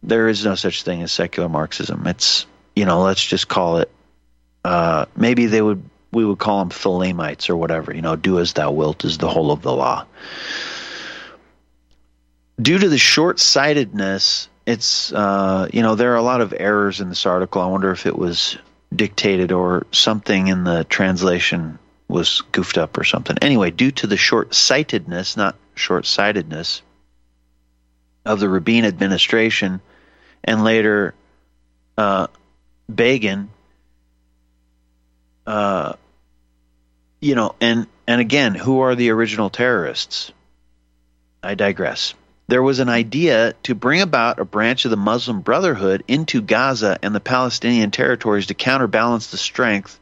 There 0.03 0.27
is 0.27 0.45
no 0.45 0.53
such 0.53 0.83
thing 0.83 1.01
as 1.01 1.11
secular 1.11 1.49
Marxism. 1.49 2.05
It's, 2.05 2.45
you 2.75 2.85
know, 2.85 3.01
let's 3.01 3.25
just 3.25 3.47
call 3.47 3.77
it, 3.77 3.91
uh, 4.63 5.05
maybe 5.15 5.47
they 5.47 5.61
would, 5.61 5.83
we 6.11 6.23
would 6.23 6.37
call 6.37 6.59
them 6.59 6.69
Thelemites 6.69 7.49
or 7.49 7.57
whatever, 7.57 7.93
you 7.93 8.03
know, 8.03 8.15
do 8.15 8.39
as 8.39 8.53
thou 8.53 8.71
wilt 8.71 9.03
is 9.03 9.17
the 9.17 9.27
whole 9.27 9.51
of 9.51 9.63
the 9.63 9.73
law. 9.73 10.05
Due 12.61 12.77
to 12.77 12.87
the 12.87 12.99
short 12.99 13.39
sightedness, 13.39 14.47
it's, 14.67 15.11
uh, 15.11 15.67
you 15.73 15.81
know, 15.81 15.95
there 15.95 16.13
are 16.13 16.17
a 16.17 16.21
lot 16.21 16.41
of 16.41 16.53
errors 16.57 17.01
in 17.01 17.09
this 17.09 17.25
article. 17.25 17.61
I 17.61 17.67
wonder 17.67 17.91
if 17.91 18.05
it 18.05 18.17
was 18.17 18.57
dictated 18.95 19.51
or 19.51 19.85
something 19.91 20.47
in 20.47 20.63
the 20.63 20.83
translation 20.83 21.79
was 22.07 22.41
goofed 22.51 22.77
up 22.77 22.97
or 22.97 23.03
something. 23.03 23.37
Anyway, 23.41 23.71
due 23.71 23.91
to 23.91 24.07
the 24.07 24.17
short 24.17 24.53
sightedness, 24.53 25.37
not 25.37 25.55
short 25.75 26.05
sightedness, 26.05 26.81
of 28.25 28.39
the 28.39 28.49
Rabin 28.49 28.85
administration 28.85 29.81
and 30.43 30.63
later 30.63 31.13
uh, 31.97 32.27
Begin, 32.93 33.49
uh, 35.47 35.93
you 37.19 37.33
know, 37.33 37.55
and, 37.59 37.87
and 38.05 38.21
again, 38.21 38.53
who 38.53 38.81
are 38.81 38.93
the 38.93 39.09
original 39.09 39.49
terrorists? 39.49 40.31
I 41.41 41.55
digress 41.55 42.13
there 42.47 42.61
was 42.61 42.79
an 42.79 42.89
idea 42.89 43.53
to 43.63 43.73
bring 43.73 44.01
about 44.01 44.39
a 44.39 44.45
branch 44.45 44.85
of 44.85 44.91
the 44.91 44.97
Muslim 44.97 45.41
Brotherhood 45.41 46.03
into 46.07 46.41
Gaza 46.41 46.99
and 47.01 47.15
the 47.15 47.19
Palestinian 47.19 47.91
territories 47.91 48.47
to 48.47 48.53
counterbalance 48.53 49.27
the 49.27 49.37
strength 49.37 49.99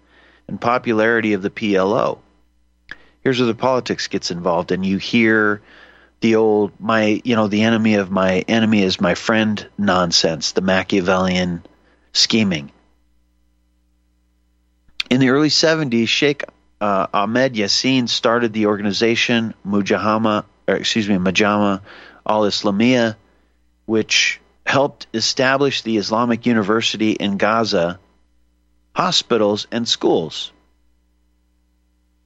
and 0.48 0.60
popularity 0.60 1.34
of 1.34 1.42
the 1.42 1.50
PLO. 1.50 2.20
Here's 3.22 3.40
where 3.40 3.48
the 3.48 3.56
politics 3.56 4.08
gets 4.08 4.32
involved, 4.32 4.72
and 4.72 4.86
you 4.86 4.98
hear 4.98 5.62
the 6.20 6.36
old 6.36 6.72
my 6.80 7.22
you 7.24 7.36
know 7.36 7.48
the 7.48 7.64
enemy 7.64 7.96
of 7.96 8.12
my 8.12 8.40
enemy 8.48 8.84
is 8.84 9.00
my 9.00 9.16
friend 9.16 9.66
nonsense, 9.78 10.52
the 10.52 10.62
Machiavellian 10.62 11.64
scheming. 12.12 12.72
In 15.10 15.20
the 15.20 15.30
early 15.30 15.50
70s, 15.50 16.08
Sheikh 16.08 16.44
uh, 16.82 17.08
Ahmed 17.14 17.54
Yassin 17.54 18.10
started 18.10 18.52
the 18.52 18.66
organization 18.66 19.54
Mujahama, 19.66 20.44
excuse 20.68 21.08
me, 21.08 21.16
Majama 21.16 21.82
al 22.26 22.44
Islamiyah, 22.44 23.16
which 23.86 24.40
helped 24.66 25.08
establish 25.14 25.82
the 25.82 25.98
Islamic 25.98 26.46
University 26.46 27.12
in 27.12 27.38
Gaza, 27.38 28.00
hospitals, 28.96 29.68
and 29.72 29.88
schools. 29.88 30.52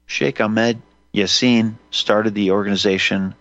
Sheikh 0.05 0.39
Ahmed 0.39 0.81
Yassin 1.13 1.75
started 1.91 2.35
the 2.35 2.51
organization 2.51 3.35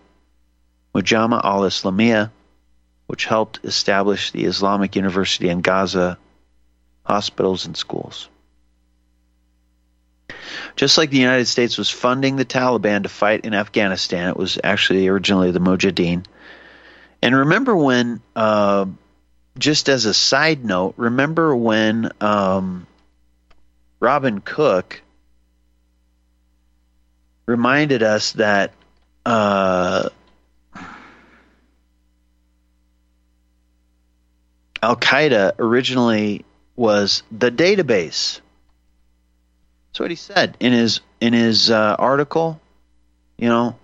Mujama 0.93 1.41
al 1.43 1.61
Islamiyah, 1.61 2.31
which 3.05 3.25
helped 3.25 3.59
establish 3.63 4.31
the 4.31 4.45
Islamic 4.45 4.95
University 4.95 5.49
in 5.49 5.61
Gaza, 5.61 6.17
hospitals, 7.03 7.65
and 7.65 7.77
schools. 7.77 8.29
Just 10.75 10.97
like 10.97 11.09
the 11.09 11.17
United 11.17 11.45
States 11.47 11.77
was 11.77 11.89
funding 11.89 12.35
the 12.35 12.45
Taliban 12.45 13.03
to 13.03 13.09
fight 13.09 13.45
in 13.45 13.53
Afghanistan, 13.53 14.29
it 14.29 14.37
was 14.37 14.59
actually 14.63 15.07
originally 15.07 15.51
the 15.51 15.59
Mujahideen 15.59 16.25
and 17.21 17.35
remember 17.35 17.75
when, 17.75 18.21
uh, 18.35 18.85
just 19.57 19.89
as 19.89 20.05
a 20.05 20.13
side 20.13 20.63
note, 20.63 20.93
remember 20.97 21.55
when 21.55 22.11
um, 22.21 22.85
Robin 23.99 24.39
Cook 24.39 25.01
reminded 27.45 28.03
us 28.03 28.33
that 28.33 28.73
uh, 29.25 30.09
Al 34.81 34.95
Qaeda 34.95 35.53
originally 35.57 36.45
was 36.75 37.23
the 37.31 37.49
database. 37.49 38.41
That's 39.89 39.99
what 39.99 40.11
he 40.11 40.15
said 40.15 40.55
in 40.59 40.73
his 40.73 40.99
in 41.19 41.33
his 41.33 41.71
uh, 41.71 41.95
article. 41.97 42.61
You 43.37 43.49
know, 43.49 43.75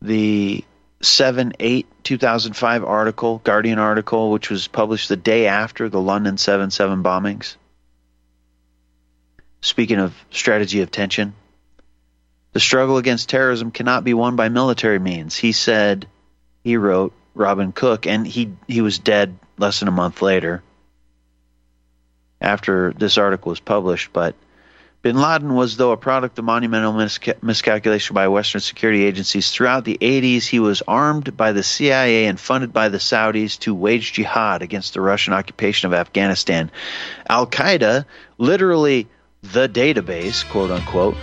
the 0.00 0.64
7 1.00 1.52
8 1.58 1.86
2005 2.04 2.84
article, 2.84 3.40
Guardian 3.44 3.78
article, 3.78 4.30
which 4.30 4.50
was 4.50 4.68
published 4.68 5.08
the 5.08 5.16
day 5.16 5.46
after 5.46 5.88
the 5.88 6.00
London 6.00 6.38
7 6.38 6.70
7 6.70 7.02
bombings. 7.02 7.56
Speaking 9.60 9.98
of 9.98 10.14
strategy 10.30 10.80
of 10.80 10.90
tension, 10.90 11.34
the 12.52 12.60
struggle 12.60 12.96
against 12.96 13.28
terrorism 13.28 13.70
cannot 13.70 14.04
be 14.04 14.14
won 14.14 14.36
by 14.36 14.48
military 14.48 14.98
means. 14.98 15.36
He 15.36 15.52
said, 15.52 16.06
he 16.64 16.76
wrote, 16.76 17.12
Robin 17.34 17.72
Cook, 17.72 18.06
and 18.06 18.26
he, 18.26 18.52
he 18.66 18.80
was 18.80 18.98
dead 18.98 19.38
less 19.58 19.80
than 19.80 19.88
a 19.88 19.92
month 19.92 20.22
later 20.22 20.62
after 22.40 22.92
this 22.92 23.18
article 23.18 23.50
was 23.50 23.60
published, 23.60 24.12
but 24.12 24.34
Bin 25.06 25.20
Laden 25.20 25.54
was, 25.54 25.76
though, 25.76 25.92
a 25.92 25.96
product 25.96 26.36
of 26.36 26.44
monumental 26.44 26.92
misca- 26.92 27.36
miscalculation 27.40 28.14
by 28.14 28.26
Western 28.26 28.60
security 28.60 29.04
agencies. 29.04 29.52
Throughout 29.52 29.84
the 29.84 29.96
80s, 30.00 30.46
he 30.46 30.58
was 30.58 30.82
armed 30.82 31.36
by 31.36 31.52
the 31.52 31.62
CIA 31.62 32.26
and 32.26 32.40
funded 32.40 32.72
by 32.72 32.88
the 32.88 32.98
Saudis 32.98 33.56
to 33.60 33.72
wage 33.72 34.14
jihad 34.14 34.62
against 34.62 34.94
the 34.94 35.00
Russian 35.00 35.32
occupation 35.32 35.86
of 35.86 35.94
Afghanistan. 35.94 36.72
Al 37.30 37.46
Qaeda, 37.46 38.04
literally 38.36 39.06
the 39.44 39.68
database, 39.68 40.44
quote 40.48 40.72
unquote, 40.72 41.14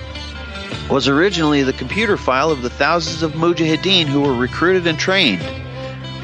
was 0.89 1.09
originally 1.09 1.63
the 1.63 1.73
computer 1.73 2.15
file 2.15 2.51
of 2.51 2.61
the 2.61 2.69
thousands 2.69 3.21
of 3.21 3.33
mujahideen 3.33 4.05
who 4.05 4.21
were 4.21 4.33
recruited 4.33 4.87
and 4.87 4.97
trained 4.97 5.43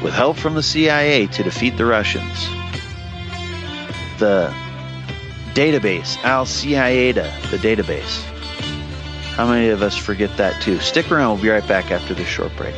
with 0.02 0.14
help 0.14 0.38
from 0.38 0.54
the 0.54 0.62
CIA 0.62 1.26
to 1.26 1.42
defeat 1.42 1.76
the 1.76 1.84
Russians. 1.84 2.48
The 4.18 4.50
database, 5.54 6.16
Al 6.24 6.44
Qaeda, 6.44 7.50
the 7.50 7.56
database. 7.56 8.22
How 9.34 9.46
many 9.46 9.68
of 9.68 9.82
us 9.82 9.96
forget 9.96 10.36
that 10.36 10.60
too? 10.62 10.78
Stick 10.80 11.10
around, 11.10 11.34
we'll 11.34 11.42
be 11.42 11.48
right 11.48 11.66
back 11.66 11.90
after 11.90 12.14
this 12.14 12.28
short 12.28 12.54
break. 12.56 12.74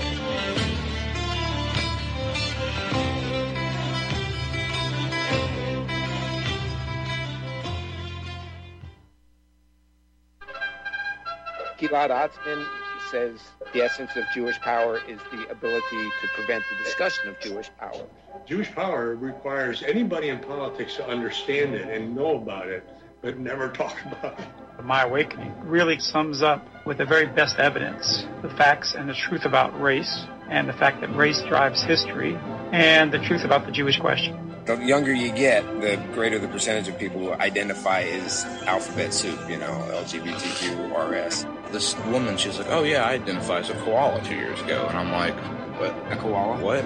Gilad 11.79 12.11
Atzmon 12.11 12.65
says 13.11 13.41
the 13.75 13.83
essence 13.83 14.15
of 14.15 14.25
Jewish 14.33 14.59
power 14.61 15.01
is 15.09 15.19
the 15.33 15.49
ability 15.51 16.11
to 16.21 16.29
prevent 16.35 16.65
the 16.71 16.85
discussion 16.85 17.29
of 17.29 17.39
Jewish 17.41 17.71
power. 17.77 18.07
Jewish 18.47 18.73
power 18.75 19.15
requires 19.15 19.83
anybody 19.83 20.29
in 20.29 20.39
politics 20.41 20.97
to 20.97 21.07
understand 21.07 21.75
it 21.75 21.89
and 21.89 22.15
know 22.15 22.37
about 22.37 22.69
it, 22.69 22.89
but 23.21 23.39
never 23.39 23.69
talk 23.69 23.97
about 24.07 24.39
it. 24.39 24.47
My 24.83 25.03
Awakening 25.03 25.55
really 25.63 25.99
sums 25.99 26.43
up 26.43 26.67
with 26.85 26.99
the 26.99 27.05
very 27.05 27.27
best 27.27 27.59
evidence 27.59 28.27
the 28.43 28.49
facts 28.51 28.95
and 28.95 29.09
the 29.09 29.15
truth 29.15 29.45
about 29.45 29.81
race 29.81 30.27
and 30.49 30.69
the 30.69 30.73
fact 30.73 31.01
that 31.01 31.15
race 31.15 31.41
drives 31.43 31.83
history 31.83 32.37
and 32.73 33.13
the 33.13 33.19
truth 33.21 33.45
about 33.45 33.65
the 33.65 33.73
Jewish 33.73 33.99
question. 34.01 34.53
The 34.65 34.77
younger 34.77 35.13
you 35.13 35.33
get, 35.33 35.65
the 35.81 35.97
greater 36.15 36.39
the 36.39 36.49
percentage 36.49 36.89
of 36.89 36.99
people 36.99 37.21
who 37.21 37.33
identify 37.33 38.03
as 38.03 38.45
alphabet 38.67 39.13
soup, 39.13 39.39
you 39.49 39.57
know, 39.59 39.73
LGBTQ, 39.91 41.11
RS. 41.11 41.47
This 41.73 41.97
woman, 42.07 42.37
she's 42.37 42.59
like, 42.59 42.69
oh 42.71 42.83
yeah, 42.85 43.05
I 43.05 43.15
identify 43.15 43.59
as 43.59 43.71
a 43.71 43.75
koala 43.75 44.23
two 44.23 44.37
years 44.37 44.61
ago. 44.63 44.87
And 44.89 44.99
I'm 44.99 45.11
like, 45.13 45.35
what? 45.81 46.13
A 46.13 46.17
koala? 46.17 46.63
What? 46.63 46.85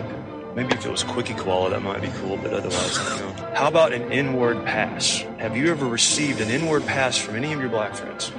Maybe 0.57 0.73
if 0.73 0.87
it 0.87 0.91
was 0.91 1.05
Quickie 1.05 1.35
Koala, 1.35 1.69
that 1.69 1.83
might 1.83 2.01
be 2.01 2.09
cool, 2.17 2.39
but 2.39 2.55
otherwise, 2.55 2.97
you 2.97 3.27
know. 3.27 3.53
How 3.55 3.69
about 3.69 3.93
an 3.93 4.11
inward 4.11 4.65
pass? 4.65 5.19
Have 5.37 5.55
you 5.55 5.71
ever 5.71 5.85
received 5.85 6.41
an 6.41 6.49
inward 6.49 6.87
pass 6.87 7.19
from 7.19 7.37
any 7.37 7.53
of 7.53 7.61
your 7.61 7.69
black 7.69 7.95
friends? 7.95 8.31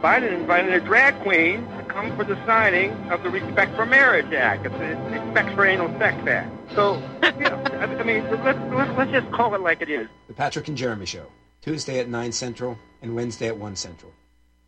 Biden 0.00 0.32
invited 0.32 0.72
a 0.72 0.78
drag 0.78 1.20
queen 1.24 1.66
to 1.76 1.84
come 1.88 2.14
for 2.16 2.22
the 2.22 2.36
signing 2.46 2.92
of 3.10 3.24
the 3.24 3.28
Respect 3.28 3.74
for 3.74 3.86
Marriage 3.86 4.32
Act. 4.32 4.64
It's 4.66 4.74
the 4.76 5.18
Respect 5.18 5.52
for 5.56 5.66
Anal 5.66 5.88
Sex 5.98 6.24
Act. 6.28 6.74
So, 6.76 7.02
you 7.24 7.40
know, 7.40 7.56
I 7.56 8.04
mean, 8.04 8.22
let's, 8.30 8.72
let's, 8.72 8.96
let's 8.96 9.10
just 9.10 9.32
call 9.32 9.56
it 9.56 9.60
like 9.60 9.82
it 9.82 9.90
is. 9.90 10.06
The 10.28 10.34
Patrick 10.34 10.68
and 10.68 10.76
Jeremy 10.76 11.06
Show, 11.06 11.26
Tuesday 11.60 11.98
at 11.98 12.08
9 12.08 12.30
Central 12.30 12.78
and 13.02 13.16
Wednesday 13.16 13.48
at 13.48 13.56
1 13.56 13.74
Central. 13.74 14.12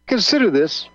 Consider 0.09 0.51
this. 0.51 0.89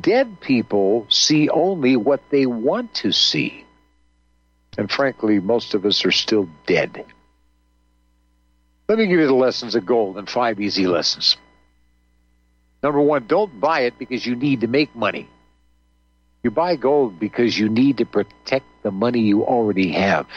Dead 0.00 0.40
people 0.40 1.04
see 1.08 1.48
only 1.48 1.96
what 1.96 2.20
they 2.30 2.46
want 2.46 2.94
to 2.94 3.10
see. 3.10 3.65
And 4.78 4.90
frankly, 4.90 5.40
most 5.40 5.74
of 5.74 5.84
us 5.86 6.04
are 6.04 6.12
still 6.12 6.48
dead. 6.66 7.04
Let 8.88 8.98
me 8.98 9.06
give 9.06 9.18
you 9.18 9.26
the 9.26 9.34
lessons 9.34 9.74
of 9.74 9.86
gold 9.86 10.18
and 10.18 10.28
five 10.28 10.60
easy 10.60 10.86
lessons. 10.86 11.36
Number 12.82 13.00
one, 13.00 13.26
don't 13.26 13.58
buy 13.60 13.80
it 13.80 13.98
because 13.98 14.24
you 14.24 14.36
need 14.36 14.60
to 14.60 14.68
make 14.68 14.94
money. 14.94 15.28
You 16.42 16.50
buy 16.50 16.76
gold 16.76 17.18
because 17.18 17.58
you 17.58 17.68
need 17.68 17.98
to 17.98 18.04
protect 18.04 18.66
the 18.82 18.92
money 18.92 19.20
you 19.20 19.44
already 19.44 19.92
have. 19.92 20.28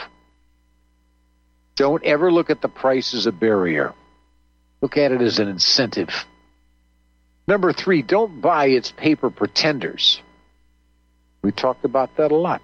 Don't 1.76 2.04
ever 2.04 2.32
look 2.32 2.50
at 2.50 2.62
the 2.62 2.68
price 2.68 3.14
as 3.14 3.28
a 3.28 3.32
barrier. 3.32 3.94
Look 4.82 4.98
at 4.98 5.12
it 5.12 5.22
as 5.22 5.40
an 5.40 5.50
incentive. 5.50 6.26
Number 7.48 7.74
three, 7.74 8.02
don't 8.02 8.42
buy 8.42 8.68
its 8.68 8.92
paper 8.92 9.30
pretenders. 9.30 10.22
We 11.42 11.52
talked 11.52 11.86
about 11.86 12.18
that 12.18 12.32
a 12.32 12.36
lot. 12.36 12.62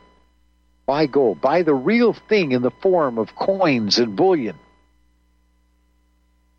Buy 0.86 1.08
gold. 1.08 1.42
Buy 1.42 1.64
the 1.64 1.74
real 1.74 2.14
thing 2.14 2.52
in 2.52 2.62
the 2.62 2.72
form 2.72 3.18
of 3.18 3.36
coins 3.36 3.98
and 3.98 4.16
bullion. 4.16 4.58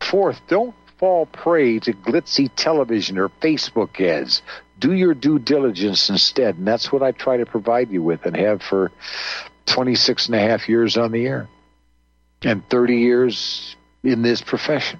Fourth, 0.01 0.41
don't 0.47 0.75
fall 0.97 1.25
prey 1.25 1.79
to 1.79 1.93
glitzy 1.93 2.49
television 2.55 3.17
or 3.17 3.29
Facebook 3.29 4.01
ads. 4.01 4.41
Do 4.79 4.93
your 4.93 5.13
due 5.13 5.39
diligence 5.39 6.09
instead. 6.09 6.55
And 6.57 6.67
that's 6.67 6.91
what 6.91 7.03
I 7.03 7.11
try 7.11 7.37
to 7.37 7.45
provide 7.45 7.91
you 7.91 8.03
with 8.03 8.25
and 8.25 8.35
have 8.35 8.61
for 8.61 8.91
26 9.67 10.27
and 10.27 10.35
a 10.35 10.39
half 10.39 10.67
years 10.67 10.97
on 10.97 11.11
the 11.11 11.25
air 11.25 11.47
and 12.41 12.67
30 12.69 12.97
years 12.97 13.75
in 14.03 14.21
this 14.21 14.41
profession. 14.41 14.99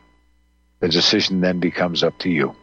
The 0.81 0.89
decision 0.89 1.41
then 1.41 1.59
becomes 1.59 2.03
up 2.03 2.17
to 2.19 2.29
you. 2.29 2.55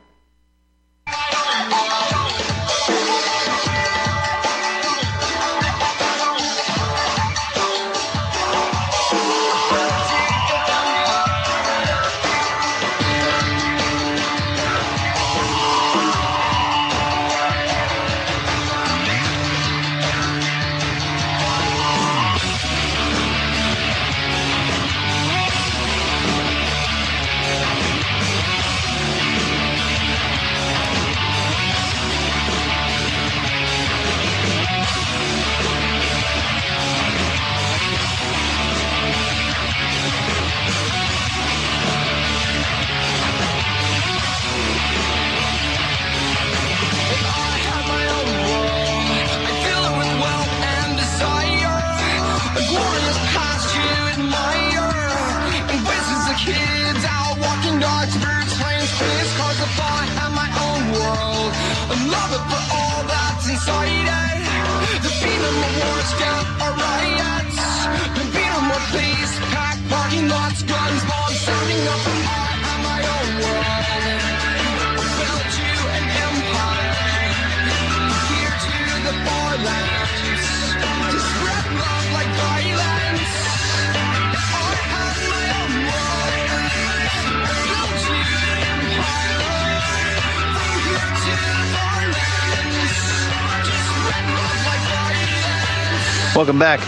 Welcome 96.39 96.61
back. 96.61 96.79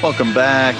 Welcome 0.00 0.32
back. 0.32 0.76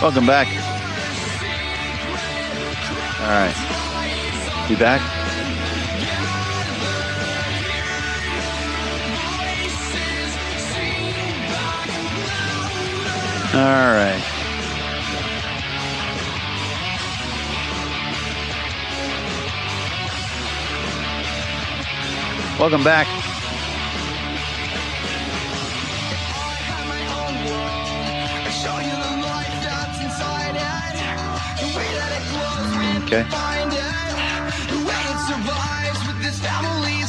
Welcome 0.00 0.26
back. 0.26 0.48
All 3.20 3.28
right. 3.28 4.70
You 4.70 4.78
back? 4.78 5.02
All 13.54 13.92
right. 13.92 14.27
Welcome 22.58 22.82
back. 22.82 23.06
Okay. 33.04 33.22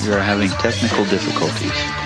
We 0.06 0.14
are 0.14 0.20
having 0.20 0.50
technical 0.50 1.06
difficulties. 1.06 1.99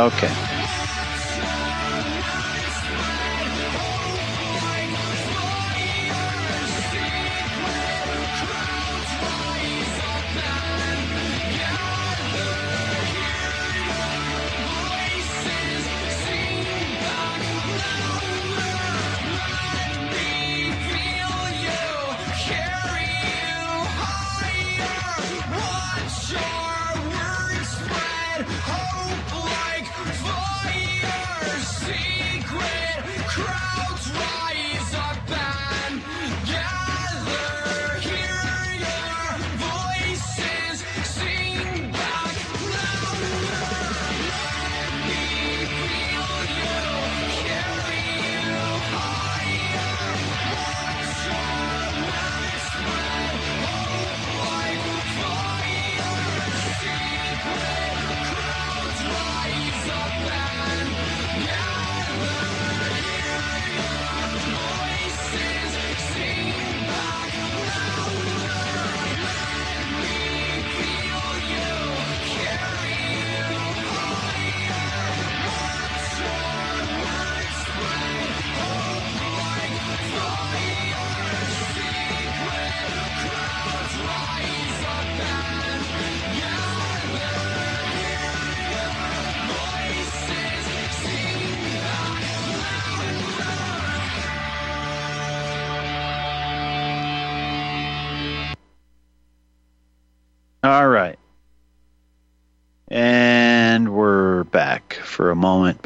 Okay. 0.00 0.39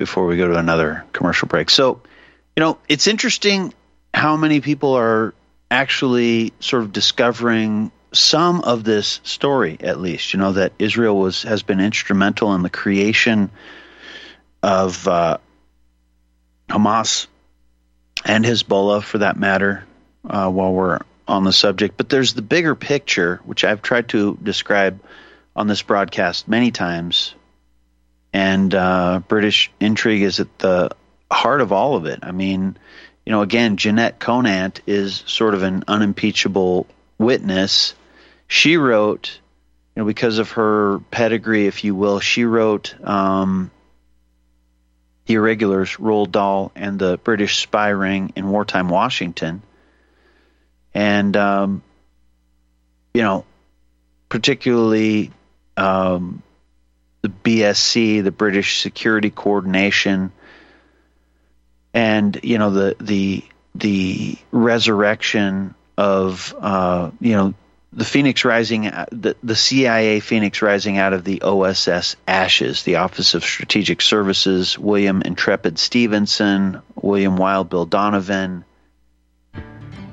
Before 0.05 0.27
we 0.27 0.37
go 0.37 0.49
to 0.49 0.59
another 0.59 1.03
commercial 1.15 1.49
break. 1.49 1.71
So, 1.71 2.03
you 2.57 2.61
know, 2.61 2.77
it's 2.91 3.07
interesting 3.07 3.73
how 4.13 4.37
many 4.37 4.61
people 4.61 4.93
are 4.93 5.33
actually 5.71 6.53
sort 6.61 6.83
of 6.83 6.93
discovering 6.93 7.91
some 8.13 8.61
of 8.61 8.85
this 8.85 9.19
story 9.25 9.77
at 9.81 10.01
least 10.01 10.33
you 10.33 10.39
know 10.39 10.53
that 10.53 10.73
israel 10.79 11.19
was 11.19 11.43
has 11.43 11.65
been 11.65 11.81
instrumental 11.81 12.55
in 12.55 12.63
the 12.63 12.71
creation 12.71 13.51
of 14.63 15.09
uh, 15.09 15.37
hamas 16.69 17.27
and 18.25 18.45
hezbollah 18.45 19.03
for 19.03 19.19
that 19.19 19.37
matter 19.37 19.85
uh, 20.31 20.49
while 20.49 20.73
we're 20.73 21.01
on 21.27 21.43
the 21.43 21.53
subject 21.53 21.97
but 21.97 22.09
there's 22.09 22.35
the 22.35 22.43
bigger 22.43 22.77
picture 22.77 23.41
which 23.45 23.65
i've 23.65 23.83
tried 23.83 24.09
to 24.09 24.39
describe 24.41 25.01
on 25.57 25.67
this 25.67 25.83
broadcast 25.83 26.47
many 26.47 26.71
times 26.71 27.35
and 28.35 28.75
uh, 28.75 29.21
british 29.27 29.71
intrigue 29.81 30.23
is 30.23 30.41
at 30.41 30.59
the 30.59 30.91
heart 31.33 31.63
of 31.63 31.73
all 31.73 31.97
of 31.97 32.05
it 32.05 32.19
i 32.23 32.33
mean 32.33 32.77
you 33.25 33.33
know 33.33 33.41
again 33.41 33.79
jennet 33.79 34.19
conant 34.19 34.83
is 34.87 35.25
sort 35.27 35.55
of 35.55 35.63
an 35.63 35.85
unimpeachable 35.89 36.87
witness 37.19 37.95
she 38.47 38.77
wrote, 38.77 39.41
you 39.95 40.03
know, 40.03 40.07
because 40.07 40.39
of 40.39 40.53
her 40.53 41.01
pedigree, 41.11 41.67
if 41.67 41.83
you 41.83 41.95
will, 41.95 42.21
she 42.21 42.45
wrote 42.45 42.95
um, 43.03 43.73
The 45.27 45.35
Irregulars, 45.35 45.97
Roald 45.97 46.31
Dahl, 46.31 46.71
and 46.77 46.97
the 46.97 47.19
British 47.19 47.59
Spy 47.63 47.89
Ring 47.89 48.33
in 48.37 48.49
Wartime 48.49 48.89
Washington. 48.89 49.61
And, 50.95 51.37
um, 51.37 51.83
you 53.13 53.23
know, 53.23 53.45
particularly 54.29 55.33
um, 55.77 56.44
the 57.25 57.31
BSC, 57.31 58.23
the 58.23 58.31
British 58.31 58.83
Security 58.83 59.31
Coordination, 59.31 60.31
and, 61.95 62.39
you 62.43 62.59
know, 62.59 62.71
the, 62.71 62.97
the, 63.01 63.43
the 63.75 64.37
resurrection 64.53 65.75
of, 65.97 66.55
uh, 66.61 67.11
you 67.23 67.33
know, 67.33 67.55
the 67.95 68.05
Phoenix 68.05 68.45
rising, 68.45 68.83
the, 68.83 69.37
the 69.43 69.57
CIA 69.57 70.21
Phoenix 70.21 70.61
rising 70.61 70.99
out 70.99 71.15
of 71.15 71.25
the 71.25 71.41
OSS 71.41 72.17
ashes, 72.29 72.83
the 72.83 72.97
Office 72.97 73.33
of 73.33 73.43
Strategic 73.43 74.03
Services, 74.03 74.79
William 74.79 75.23
Intrepid 75.23 75.79
Stephenson, 75.79 76.83
William 76.95 77.39
Wild 77.39 77.71
Bill 77.71 77.87
Donovan, 77.87 78.67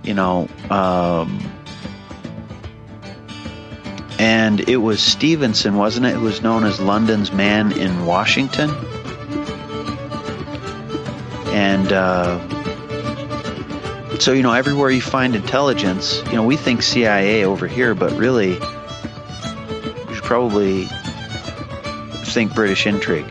you 0.01 0.13
know, 0.13 0.47
um, 0.69 1.60
and 4.21 4.69
it 4.69 4.77
was 4.77 5.01
Stephenson, 5.01 5.77
wasn't 5.77 6.05
it? 6.05 6.13
It 6.13 6.19
was 6.19 6.43
known 6.43 6.63
as 6.63 6.79
London's 6.79 7.31
man 7.31 7.71
in 7.71 8.05
Washington. 8.05 8.69
And, 11.47 11.91
uh, 11.91 12.37
so, 14.19 14.31
you 14.33 14.43
know, 14.43 14.53
everywhere 14.53 14.91
you 14.91 15.01
find 15.01 15.35
intelligence, 15.35 16.21
you 16.27 16.33
know, 16.33 16.43
we 16.43 16.55
think 16.55 16.83
CIA 16.83 17.45
over 17.45 17.65
here, 17.65 17.95
but 17.95 18.11
really, 18.11 18.51
you 18.51 20.13
should 20.13 20.23
probably 20.23 20.85
think 22.25 22.53
British 22.53 22.85
intrigue. 22.85 23.25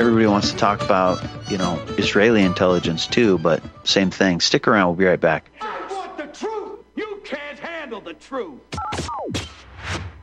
Everybody 0.00 0.26
wants 0.26 0.50
to 0.50 0.56
talk 0.56 0.82
about, 0.82 1.24
you 1.48 1.56
know, 1.56 1.80
Israeli 1.98 2.42
intelligence 2.42 3.06
too, 3.06 3.38
but 3.38 3.62
same 3.84 4.10
thing. 4.10 4.40
Stick 4.40 4.66
around, 4.66 4.88
we'll 4.88 4.96
be 4.96 5.04
right 5.04 5.20
back. 5.20 5.52
I 5.60 5.86
want 5.88 6.16
the 6.16 6.26
truth! 6.36 6.80
You 6.96 7.20
can't 7.24 7.60
handle 7.60 8.00
the 8.00 8.14
truth! 8.14 8.60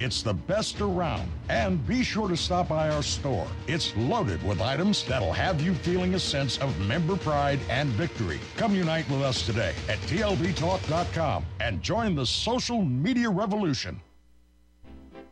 It's 0.00 0.22
the 0.22 0.34
best 0.34 0.80
around. 0.80 1.30
And 1.48 1.86
be 1.86 2.02
sure 2.02 2.28
to 2.28 2.36
stop 2.36 2.68
by 2.68 2.90
our 2.90 3.02
store. 3.02 3.46
It's 3.68 3.96
loaded 3.96 4.42
with 4.42 4.60
items 4.60 5.04
that'll 5.04 5.32
have 5.32 5.60
you 5.60 5.72
feeling 5.72 6.14
a 6.14 6.18
sense 6.18 6.58
of 6.58 6.78
member 6.80 7.16
pride 7.16 7.60
and 7.70 7.88
victory. 7.90 8.40
Come 8.56 8.74
unite 8.74 9.08
with 9.08 9.22
us 9.22 9.46
today 9.46 9.72
at 9.88 9.98
TLBTalk.com 10.00 11.46
and 11.60 11.80
join 11.80 12.14
the 12.14 12.26
social 12.26 12.82
media 12.82 13.30
revolution. 13.30 14.00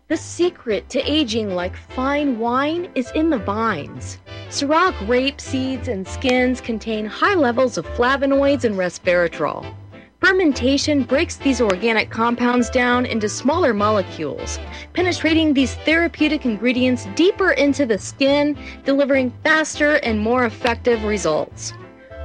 The 0.08 0.16
secret 0.16 0.88
to 0.90 1.00
aging 1.10 1.54
like 1.54 1.74
fine 1.74 2.38
wine 2.38 2.90
is 2.94 3.10
in 3.12 3.30
the 3.30 3.38
vines. 3.38 4.18
Ciroc 4.48 4.94
grape 5.06 5.40
seeds 5.40 5.88
and 5.88 6.06
skins 6.06 6.60
contain 6.60 7.06
high 7.06 7.34
levels 7.34 7.78
of 7.78 7.86
flavonoids 7.86 8.64
and 8.64 8.76
resveratrol. 8.76 9.74
Fermentation 10.22 11.02
breaks 11.02 11.34
these 11.34 11.60
organic 11.60 12.08
compounds 12.08 12.70
down 12.70 13.06
into 13.06 13.28
smaller 13.28 13.74
molecules, 13.74 14.60
penetrating 14.92 15.52
these 15.52 15.74
therapeutic 15.74 16.44
ingredients 16.44 17.08
deeper 17.16 17.50
into 17.50 17.84
the 17.84 17.98
skin, 17.98 18.56
delivering 18.84 19.32
faster 19.42 19.96
and 19.96 20.20
more 20.20 20.44
effective 20.44 21.02
results. 21.02 21.72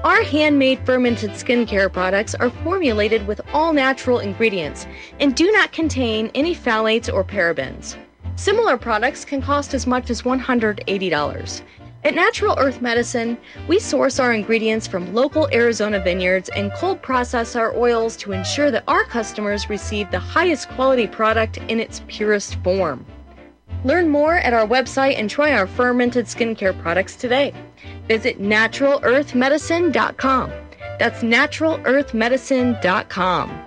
Our 0.04 0.22
handmade 0.22 0.86
fermented 0.86 1.32
skincare 1.32 1.92
products 1.92 2.36
are 2.36 2.52
formulated 2.52 3.26
with 3.26 3.42
all 3.52 3.74
natural 3.74 4.20
ingredients 4.20 4.86
and 5.20 5.36
do 5.36 5.52
not 5.52 5.72
contain 5.72 6.30
any 6.36 6.54
phthalates 6.54 7.12
or 7.12 7.24
parabens. 7.24 7.96
Similar 8.36 8.78
products 8.78 9.26
can 9.26 9.42
cost 9.42 9.74
as 9.74 9.88
much 9.88 10.12
as 10.12 10.22
$180. 10.22 11.62
At 12.04 12.16
Natural 12.16 12.58
Earth 12.60 12.82
Medicine, 12.82 13.38
we 13.68 13.80
source 13.80 14.20
our 14.20 14.34
ingredients 14.34 14.88
from 14.88 15.14
local 15.14 15.48
Arizona 15.52 16.00
vineyards 16.00 16.50
and 16.50 16.72
cold 16.74 17.02
process 17.02 17.56
our 17.56 17.76
oils 17.76 18.16
to 18.18 18.34
ensure 18.34 18.70
that 18.72 18.84
our 18.88 19.04
customers 19.04 19.70
receive 19.70 20.10
the 20.12 20.20
highest 20.20 20.70
quality 20.70 21.08
product 21.08 21.58
in 21.68 21.80
its 21.80 22.04
purest 22.08 22.56
form. 22.64 23.06
Learn 23.84 24.10
more 24.10 24.36
at 24.36 24.54
our 24.54 24.68
website 24.68 25.18
and 25.18 25.28
try 25.30 25.54
our 25.54 25.68
fermented 25.68 26.26
skincare 26.26 26.78
products 26.82 27.16
today. 27.16 27.54
Visit 28.08 28.42
naturalearthmedicine.com. 28.42 30.52
That's 31.00 31.22
naturalearthmedicine.com. 31.22 33.67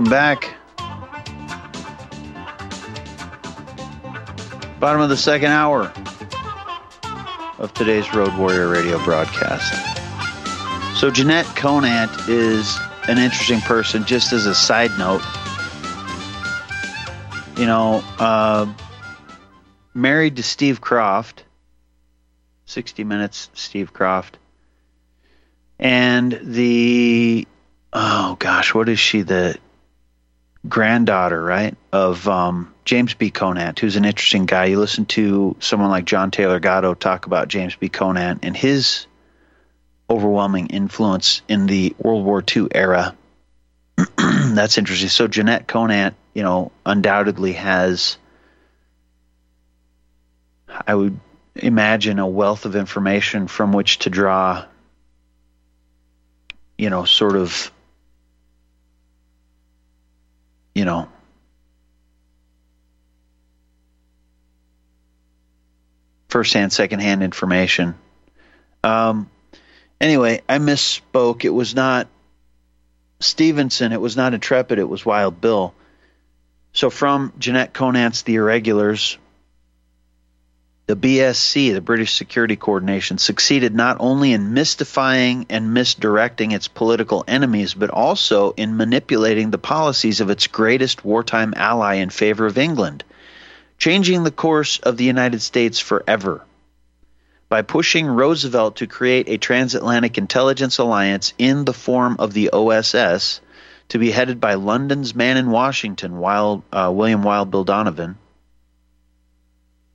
Welcome 0.00 0.12
back. 0.12 0.54
Bottom 4.80 5.02
of 5.02 5.10
the 5.10 5.16
second 5.18 5.50
hour 5.50 5.92
of 7.58 7.74
today's 7.74 8.14
Road 8.14 8.34
Warrior 8.38 8.68
Radio 8.68 8.98
broadcast. 9.04 9.70
So, 10.98 11.10
Jennet 11.10 11.44
Conant 11.54 12.10
is 12.30 12.78
an 13.08 13.18
interesting 13.18 13.60
person, 13.60 14.06
just 14.06 14.32
as 14.32 14.46
a 14.46 14.54
side 14.54 14.90
note. 14.98 15.20
You 17.58 17.66
know, 17.66 18.02
uh, 18.18 18.72
married 19.92 20.36
to 20.36 20.42
Steve 20.42 20.80
Kroft, 20.80 21.40
60 22.64 23.04
Minutes, 23.04 23.50
Steve 23.52 23.92
Kroft. 23.92 24.36
And 25.78 26.40
the, 26.42 27.46
oh 27.92 28.36
gosh, 28.38 28.72
what 28.72 28.88
is 28.88 28.98
she? 28.98 29.20
The 29.20 29.58
granddaughter, 30.68 31.42
right, 31.42 31.76
of 31.92 32.28
um, 32.28 32.72
James 32.84 33.14
B. 33.14 33.30
Conant, 33.30 33.78
who's 33.78 33.96
an 33.96 34.04
interesting 34.04 34.46
guy. 34.46 34.66
You 34.66 34.78
listen 34.78 35.06
to 35.06 35.56
someone 35.60 35.90
like 35.90 36.04
John 36.04 36.30
Taylor 36.30 36.60
Gatto 36.60 36.94
talk 36.94 37.26
about 37.26 37.48
James 37.48 37.74
B. 37.76 37.88
Conant 37.88 38.40
and 38.42 38.56
his 38.56 39.06
overwhelming 40.08 40.66
influence 40.66 41.42
in 41.48 41.66
the 41.66 41.94
World 41.98 42.24
War 42.24 42.42
II 42.56 42.68
era. 42.74 43.16
That's 44.16 44.76
interesting. 44.76 45.08
So 45.08 45.28
Jennet 45.28 45.66
Conant, 45.66 46.16
you 46.34 46.42
know, 46.42 46.72
undoubtedly 46.84 47.52
has, 47.52 48.18
I 50.68 50.94
would 50.94 51.18
imagine, 51.54 52.18
a 52.18 52.26
wealth 52.26 52.64
of 52.64 52.76
information 52.76 53.46
from 53.46 53.72
which 53.72 54.00
to 54.00 54.10
draw, 54.10 54.64
you 56.76 56.90
know, 56.90 57.04
sort 57.04 57.36
of 57.36 57.70
you 60.80 60.86
know, 60.86 61.08
First 66.30 66.54
hand, 66.54 66.72
second 66.72 67.00
hand 67.00 67.22
information. 67.22 67.96
Um, 68.82 69.28
anyway, 70.00 70.40
I 70.48 70.56
misspoke. 70.56 71.44
It 71.44 71.50
was 71.50 71.74
not 71.74 72.08
Stephenson. 73.18 73.92
It 73.92 74.00
was 74.00 74.16
not 74.16 74.32
Intrepid. 74.32 74.78
It 74.78 74.88
was 74.88 75.04
Wild 75.04 75.38
Bill. 75.42 75.74
So 76.72 76.88
from 76.88 77.32
Jennet 77.38 77.74
Conant's 77.74 78.22
The 78.22 78.36
Irregulars, 78.36 79.18
the 80.86 80.96
BSC, 80.96 81.72
the 81.72 81.80
British 81.80 82.14
Security 82.14 82.56
Coordination, 82.56 83.18
succeeded 83.18 83.74
not 83.74 83.96
only 84.00 84.32
in 84.32 84.54
mystifying 84.54 85.46
and 85.48 85.72
misdirecting 85.72 86.50
its 86.50 86.68
political 86.68 87.24
enemies, 87.28 87.74
but 87.74 87.90
also 87.90 88.52
in 88.56 88.76
manipulating 88.76 89.50
the 89.50 89.58
policies 89.58 90.20
of 90.20 90.30
its 90.30 90.48
greatest 90.48 91.04
wartime 91.04 91.54
ally 91.56 91.94
in 91.94 92.10
favor 92.10 92.46
of 92.46 92.58
England, 92.58 93.04
changing 93.78 94.24
the 94.24 94.30
course 94.30 94.78
of 94.80 94.96
the 94.96 95.04
United 95.04 95.40
States 95.42 95.78
forever. 95.78 96.42
By 97.48 97.62
pushing 97.62 98.06
Roosevelt 98.06 98.76
to 98.76 98.86
create 98.86 99.28
a 99.28 99.38
transatlantic 99.38 100.18
intelligence 100.18 100.78
alliance 100.78 101.34
in 101.38 101.64
the 101.64 101.72
form 101.72 102.16
of 102.18 102.32
the 102.32 102.50
OSS, 102.52 103.40
to 103.90 103.98
be 103.98 104.10
headed 104.12 104.40
by 104.40 104.54
London's 104.54 105.14
man 105.14 105.36
in 105.36 105.50
Washington, 105.50 106.18
Wild, 106.18 106.62
uh, 106.72 106.90
William 106.94 107.22
Wild 107.22 107.50
Bill 107.50 107.64
Donovan. 107.64 108.16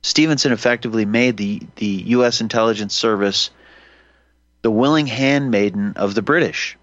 Stephenson 0.06 0.52
effectively 0.52 1.04
made 1.04 1.36
the, 1.36 1.60
the 1.74 2.04
U.S. 2.14 2.40
intelligence 2.40 2.94
service 2.94 3.50
the 4.62 4.70
willing 4.70 5.08
handmaiden 5.08 5.94
of 5.96 6.14
the 6.14 6.22
British. 6.22 6.78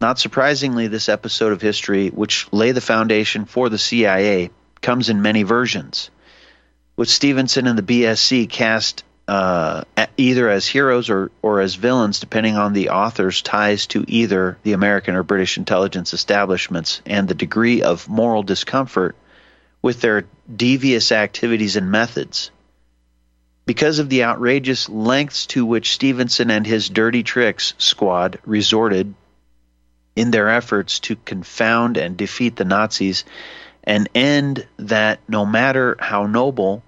Not 0.00 0.20
surprisingly, 0.20 0.86
this 0.86 1.08
episode 1.08 1.52
of 1.52 1.60
history, 1.60 2.10
which 2.10 2.46
lay 2.52 2.70
the 2.70 2.80
foundation 2.80 3.44
for 3.44 3.68
the 3.68 3.76
CIA, 3.76 4.50
comes 4.82 5.08
in 5.08 5.20
many 5.20 5.42
versions, 5.42 6.10
with 6.94 7.08
Stephenson 7.08 7.66
and 7.66 7.76
the 7.76 7.82
BSC 8.04 8.48
cast 8.48 9.02
uh, 9.26 9.82
either 10.16 10.48
as 10.48 10.64
heroes 10.64 11.10
or, 11.10 11.32
or 11.42 11.60
as 11.60 11.74
villains, 11.74 12.20
depending 12.20 12.56
on 12.56 12.72
the 12.72 12.90
author's 12.90 13.42
ties 13.42 13.88
to 13.88 14.04
either 14.06 14.58
the 14.62 14.74
American 14.74 15.16
or 15.16 15.24
British 15.24 15.58
intelligence 15.58 16.14
establishments 16.14 17.02
and 17.04 17.26
the 17.26 17.34
degree 17.34 17.82
of 17.82 18.08
moral 18.08 18.44
discomfort 18.44 19.16
with 19.84 20.00
their 20.00 20.24
devious 20.56 21.12
activities 21.12 21.76
and 21.76 21.90
methods. 21.90 22.50
Because 23.66 23.98
of 23.98 24.08
the 24.08 24.24
outrageous 24.24 24.88
lengths 24.88 25.44
to 25.48 25.66
which 25.66 25.92
Stephenson 25.92 26.50
and 26.50 26.66
his 26.66 26.88
dirty 26.88 27.22
tricks 27.22 27.74
squad 27.76 28.38
resorted 28.46 29.12
in 30.16 30.30
their 30.30 30.48
efforts 30.48 31.00
to 31.00 31.16
confound 31.16 31.98
and 31.98 32.16
defeat 32.16 32.56
the 32.56 32.64
Nazis, 32.64 33.26
an 33.82 34.08
end 34.14 34.66
that, 34.78 35.20
no 35.28 35.44
matter 35.44 35.98
how 36.00 36.24
noble, 36.24 36.82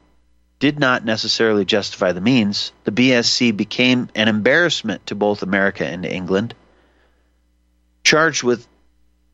did 0.58 0.78
not 0.78 1.04
necessarily 1.04 1.66
justify 1.66 2.12
the 2.12 2.22
means, 2.22 2.72
the 2.84 2.92
BSC 2.92 3.54
became 3.54 4.08
an 4.14 4.28
embarrassment 4.28 5.04
to 5.08 5.14
both 5.14 5.42
America 5.42 5.86
and 5.86 6.06
England. 6.06 6.54
Charged 8.04 8.42
with 8.42 8.66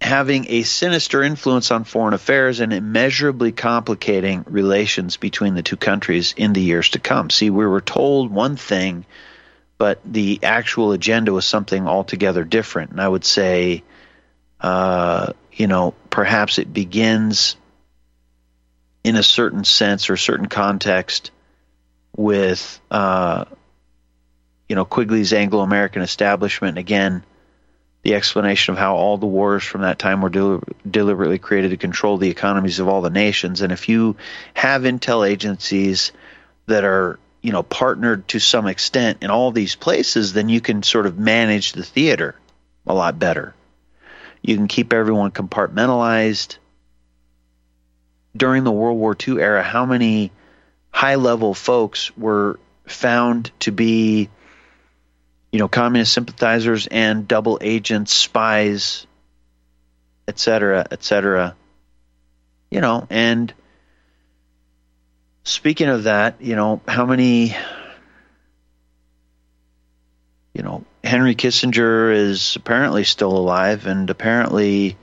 having 0.03 0.47
a 0.49 0.63
sinister 0.63 1.23
influence 1.23 1.71
on 1.71 1.85
foreign 1.85 2.15
affairs 2.15 2.61
and 2.61 2.73
immeasurably 2.73 3.53
complicating 3.53 4.45
relations 4.49 5.17
between 5.17 5.55
the 5.55 5.63
two 5.63 5.77
countries 5.77 6.35
in 6.37 6.53
the 6.53 6.61
years 6.61 6.91
to 6.91 6.99
come. 6.99 7.31
See, 7.31 7.51
we 7.51 7.67
were 7.67 7.81
told 7.81 8.31
one 8.31 8.57
thing, 8.57 9.07
but 9.79 10.01
the 10.05 10.41
actual 10.43 10.93
agenda 10.93 11.33
was 11.33 11.47
something 11.47 11.87
altogether 11.87 12.45
different. 12.45 12.91
And 12.91 13.01
I 13.01 13.09
would 13.09 13.25
say, 13.25 13.85
uh, 14.61 15.33
you 15.53 15.67
know, 15.67 15.95
perhaps 16.11 16.59
it 16.59 16.73
begins 16.73 17.57
in 19.05 19.17
a 19.17 19.23
certain 19.23 19.65
sense 19.65 20.11
or 20.11 20.15
a 20.15 20.19
certain 20.19 20.47
context 20.47 21.31
with 22.17 22.81
uh, 22.91 23.45
you 24.69 24.77
know 24.77 24.85
Quigley's 24.85 25.33
Anglo-American 25.33 26.03
establishment. 26.03 26.79
Again, 26.79 27.25
the 28.03 28.15
explanation 28.15 28.73
of 28.73 28.79
how 28.79 28.97
all 28.97 29.17
the 29.17 29.27
wars 29.27 29.63
from 29.63 29.83
that 29.83 29.99
time 29.99 30.23
were 30.23 30.29
del- 30.29 30.63
deliberately 30.89 31.39
created 31.39 31.71
to 31.71 31.77
control 31.77 32.19
the 32.19 32.31
economies 32.31 32.81
of 32.81 32.89
all 32.89 33.01
the 33.01 33.11
nations. 33.11 33.61
And 33.61 33.73
if 33.73 33.89
you 33.89 34.17
have 34.55 34.83
intel 34.83 35.29
agencies 35.29 36.13
that 36.67 36.85
are 36.85 37.19
you 37.43 37.53
know 37.53 37.63
partnered 37.63 38.27
to 38.29 38.39
some 38.39 38.67
extent 38.67 39.19
in 39.23 39.31
all 39.31 39.51
these 39.51 39.75
places, 39.75 40.33
then 40.33 40.49
you 40.49 40.61
can 40.61 40.83
sort 40.83 41.07
of 41.07 41.19
manage 41.19 41.73
the 41.73 41.85
theater 41.85 42.35
a 42.87 42.95
lot 42.95 43.19
better. 43.19 43.55
You 44.43 44.57
can 44.57 44.69
keep 44.69 44.93
everyone 44.93 45.31
compartmentalized 45.31 46.57
during 48.37 48.65
the 48.65 48.73
World 48.73 48.99
War 48.99 49.17
II 49.17 49.41
era, 49.41 49.63
how 49.63 49.87
many 49.87 50.33
high 50.91 51.17
level 51.17 51.55
folks 51.55 52.17
were 52.17 52.59
found 52.87 53.51
to 53.61 53.73
be, 53.73 54.29
you 55.53 55.59
know, 55.59 55.69
communist 55.69 56.15
sympathizers 56.15 56.87
and 56.87 57.29
double 57.29 57.59
agents, 57.61 58.15
spies, 58.15 59.07
etc., 60.27 60.87
etc. 60.91 61.55
You 62.71 62.81
know, 62.81 63.07
and 63.11 63.53
speaking 65.45 65.89
of 65.89 66.05
that, 66.05 66.41
you 66.41 66.57
know, 66.57 66.81
how 66.89 67.05
many, 67.05 67.55
you 70.55 70.63
know, 70.63 70.85
Henry 71.05 71.35
Kissinger 71.35 72.15
is 72.15 72.57
apparently 72.57 73.05
still 73.05 73.37
alive 73.37 73.87
and 73.87 74.09
apparently 74.09 74.97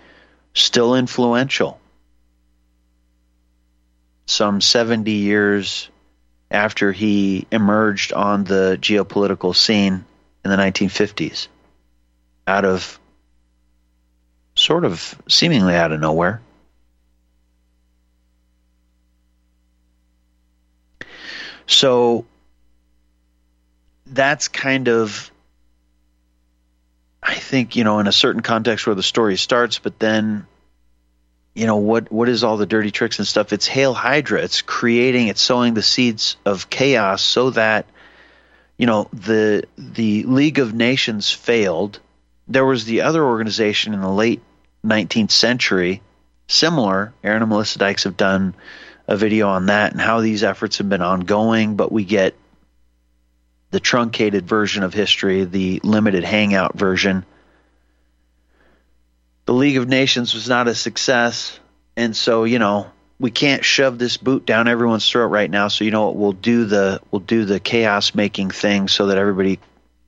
still 0.56 0.96
influential 0.96 1.80
some 4.26 4.62
70 4.62 5.12
years 5.12 5.90
after 6.50 6.92
he 6.92 7.46
emerged 7.52 8.14
on 8.14 8.44
the 8.46 8.78
geopolitical 8.82 9.56
scene 9.56 10.06
in 10.44 10.52
the 10.52 10.58
1950s 10.58 11.48
out 12.48 12.66
of 12.66 13.00
sort 14.56 14.86
of 14.86 15.16
seemingly 15.28 15.76
out 15.76 15.92
of 15.92 16.00
nowhere. 16.00 16.42
So 21.68 22.26
that's 24.08 24.48
kind 24.48 24.88
of, 24.88 25.32
I 27.22 27.36
think, 27.36 27.76
you 27.76 27.84
know, 27.84 28.00
in 28.00 28.08
a 28.08 28.12
certain 28.12 28.42
context 28.42 28.88
where 28.88 28.96
the 28.96 29.04
story 29.04 29.38
starts, 29.38 29.78
but 29.78 30.00
then 30.00 30.48
you 31.54 31.66
know 31.66 31.78
what 31.78 32.12
what 32.12 32.30
is 32.30 32.44
all 32.44 32.58
the 32.58 32.66
dirty 32.66 32.92
tricks 32.92 33.20
and 33.20 33.28
stuff 33.28 33.52
it's 33.52 33.68
hail 33.68 33.94
hydra 33.94 34.42
it's 34.42 34.62
creating 34.62 35.28
it's 35.28 35.42
sowing 35.42 35.74
the 35.74 35.82
seeds 35.82 36.38
of 36.46 36.70
chaos 36.70 37.22
so 37.22 37.50
that 37.50 37.86
you 38.80 38.86
know 38.86 39.10
the 39.12 39.66
the 39.78 40.24
league 40.24 40.58
of 40.58 40.74
nations 40.74 41.30
failed. 41.32 42.00
There 42.48 42.66
was 42.66 42.86
the 42.86 43.02
other 43.02 43.24
organization 43.24 43.94
in 43.94 44.02
the 44.02 44.10
late 44.10 44.42
19th 44.84 45.32
century 45.32 46.02
similar. 46.48 47.14
Aaron 47.24 47.44
and 47.44 47.50
melissa 47.52 47.78
dykes 47.78 48.06
have 48.06 48.18
done 48.18 48.56
a 49.06 49.18
video 49.18 49.50
on 49.50 49.66
that 49.68 49.92
and 49.92 50.00
how 50.00 50.22
these 50.22 50.44
efforts 50.44 50.78
have 50.78 50.88
been 50.88 51.02
ongoing 51.02 51.76
but 51.76 51.92
we 51.92 52.06
get 52.06 52.36
the 53.72 53.82
truncated 53.82 54.48
version 54.48 54.84
of 54.84 54.94
history 54.94 55.44
the 55.44 55.82
limited 55.84 56.24
hangout 56.24 56.78
version. 56.78 57.26
The 59.46 59.54
League 59.54 59.78
of 59.78 59.90
Nations 59.90 60.34
was 60.34 60.48
not 60.48 60.68
a 60.68 60.76
success, 60.76 61.60
and 61.98 62.16
so 62.16 62.46
you 62.46 62.60
know 62.60 62.90
we 63.20 63.32
can't 63.32 63.66
shove 63.66 64.00
this 64.00 64.18
boot 64.18 64.46
down 64.46 64.68
everyone's 64.68 65.10
throat 65.10 65.28
right 65.28 65.50
now. 65.50 65.68
So 65.68 65.84
you 65.84 65.92
know 65.92 66.06
what? 66.06 66.16
We'll 66.16 66.32
do 66.32 66.66
the 66.66 67.02
we'll 67.12 67.20
do 67.20 67.46
the 67.46 67.60
chaos 67.60 68.16
making 68.16 68.52
thing 68.52 68.88
so 68.88 69.08
that 69.08 69.18
everybody 69.18 69.60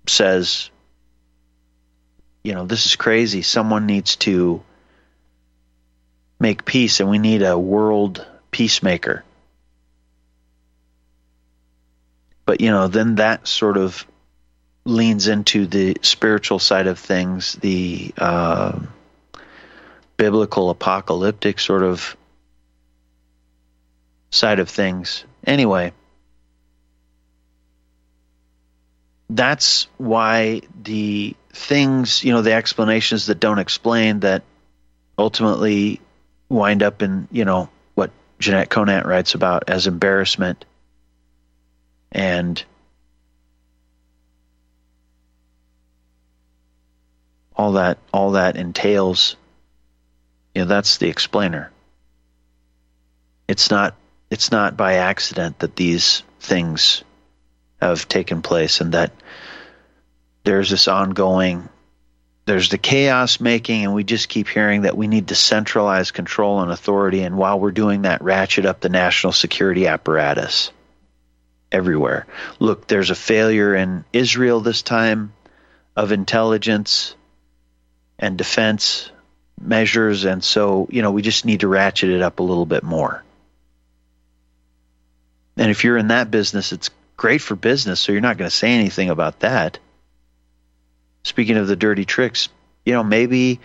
says, 0.08 0.70
you 2.44 2.54
know, 2.54 2.66
this 2.66 2.86
is 2.86 2.96
crazy. 2.96 3.42
Someone 3.42 3.86
needs 3.86 4.16
to 4.18 4.64
make 6.40 6.66
peace, 6.66 7.02
and 7.02 7.10
we 7.10 7.20
need 7.20 7.44
a 7.44 7.60
world 7.60 8.26
peacemaker. 8.50 9.24
But 12.46 12.62
you 12.62 12.72
know, 12.72 12.88
then 12.88 13.16
that 13.16 13.48
sort 13.48 13.78
of 13.78 14.06
leans 14.86 15.28
into 15.28 15.68
the 15.68 15.98
spiritual 16.02 16.60
side 16.60 16.88
of 16.88 16.98
things, 16.98 17.54
the 17.54 18.14
uh, 18.18 18.80
biblical 20.18 20.70
apocalyptic 20.70 21.60
sort 21.60 21.84
of 21.84 22.16
side 24.32 24.60
of 24.60 24.70
things. 24.70 25.24
Anyway, 25.46 25.94
that's 29.30 29.88
why 29.98 30.62
the 30.84 31.36
things, 31.54 32.24
you 32.24 32.34
know, 32.34 32.42
the 32.42 32.54
explanations 32.54 33.28
that 33.28 33.40
don't 33.40 33.60
explain 33.60 34.22
that 34.22 34.44
ultimately 35.18 36.02
wind 36.50 36.82
up 36.82 37.02
in, 37.02 37.28
you 37.32 37.46
know, 37.46 37.70
what 37.94 38.12
Jennet 38.40 38.70
Conant 38.70 39.06
writes 39.06 39.36
about 39.36 39.66
as 39.70 39.88
embarrassment 39.88 40.66
and 42.12 42.64
all 47.56 47.74
that 47.74 48.00
all 48.12 48.32
that 48.32 48.56
entails 48.56 49.36
you 50.54 50.62
know, 50.62 50.68
that's 50.68 50.98
the 50.98 51.08
explainer. 51.08 51.72
It's 53.48 53.72
not 53.72 53.96
it's 54.32 54.52
not 54.52 54.76
by 54.76 54.96
accident 54.96 55.60
that 55.60 55.76
these 55.76 56.24
things 56.40 57.04
have 57.80 58.08
taken 58.08 58.42
place 58.42 58.82
and 58.82 58.94
that 58.94 59.12
there's 60.44 60.72
this 60.72 60.88
ongoing 60.88 61.70
there's 62.46 62.70
the 62.70 62.78
chaos 62.78 63.40
making 63.40 63.84
and 63.84 63.94
we 63.94 64.04
just 64.04 64.28
keep 64.28 64.48
hearing 64.48 64.82
that 64.82 64.98
we 64.98 65.08
need 65.08 65.28
to 65.28 65.36
centralize 65.36 66.12
control 66.12 66.62
and 66.62 66.72
authority. 66.72 67.22
And 67.22 67.38
while 67.38 67.60
we're 67.60 67.72
doing 67.72 68.02
that 68.02 68.24
ratchet 68.24 68.66
up 68.66 68.80
the 68.80 68.90
national 68.90 69.34
security 69.34 69.88
apparatus 69.88 70.72
everywhere. 71.72 72.26
Look 72.60 72.88
there's 72.88 73.12
a 73.12 73.16
failure 73.16 73.76
in 73.76 74.04
Israel 74.12 74.60
this 74.60 74.82
time 74.82 75.34
of 75.96 76.12
intelligence 76.12 77.16
and 78.20 78.38
defense 78.38 79.12
measures, 79.60 80.26
and 80.26 80.44
so 80.44 80.88
you 80.92 81.02
know 81.02 81.12
we 81.12 81.22
just 81.22 81.46
need 81.46 81.62
to 81.62 81.68
ratchet 81.68 82.10
it 82.10 82.22
up 82.22 82.40
a 82.40 82.44
little 82.44 82.66
bit 82.66 82.84
more. 82.84 83.24
And 85.62 85.70
if 85.70 85.84
you're 85.84 85.98
in 85.98 86.08
that 86.08 86.32
business, 86.32 86.72
it's 86.72 86.90
great 87.16 87.40
for 87.40 87.56
business, 87.56 88.00
so 88.00 88.12
you're 88.12 88.20
not 88.20 88.40
going 88.40 88.50
to 88.50 88.56
say 88.56 88.72
anything 88.72 89.12
about 89.12 89.42
that. 89.42 89.78
Speaking 91.24 91.56
of 91.58 91.68
the 91.68 91.76
dirty 91.76 92.04
tricks, 92.04 92.50
You 92.84 92.94
know, 92.94 93.04
maybe 93.04 93.60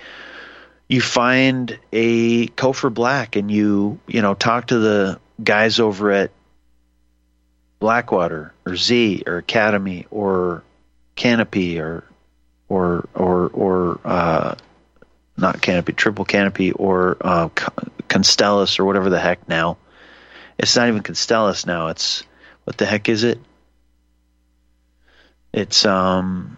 you 0.91 1.01
find 1.01 1.79
a 1.95 2.49
Cofer 2.49 2.93
Black 2.93 3.37
and 3.37 3.51
you, 3.51 3.99
you 4.07 4.21
know, 4.21 4.35
talk 4.35 4.67
to 4.67 4.79
the 4.79 5.19
guys 5.43 5.81
over 5.81 6.11
at 6.13 6.33
Blackwater 7.79 8.53
or 8.67 8.73
Xe 8.73 9.27
or 9.27 9.41
Academi 9.41 10.05
or 10.11 10.65
Canopy 11.15 11.81
or 11.81 12.05
or 12.69 13.09
or 13.15 13.49
or 13.49 14.01
uh, 14.05 14.55
not 15.39 15.63
Canopy, 15.63 15.95
Triple 15.95 16.27
Canopy 16.27 16.73
or 16.73 17.17
uh, 17.23 17.49
Constellis 18.07 18.79
or 18.79 18.85
whatever 18.85 19.09
the 19.09 19.19
heck 19.19 19.49
now. 19.49 19.79
It's 20.59 20.75
not 20.77 20.89
even 20.89 21.03
Constellis 21.03 21.67
now. 21.67 21.89
It's 21.89 22.23
what 22.65 22.79
the 22.79 22.87
heck 22.87 23.09
is 23.09 23.25
it? 23.25 23.39
It's 25.53 25.85
um 25.85 26.57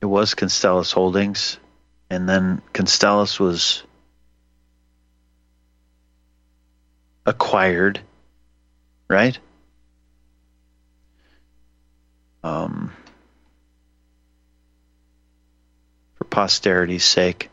it 0.00 0.06
was 0.06 0.34
Constellis 0.34 0.92
Holdings 0.92 1.58
and 2.10 2.28
then 2.28 2.62
Constellis 2.72 3.38
was 3.38 3.82
acquired, 7.26 8.00
right? 9.08 9.38
Um 12.42 12.92
for 16.14 16.24
posterity's 16.24 17.04
sake. 17.04 17.51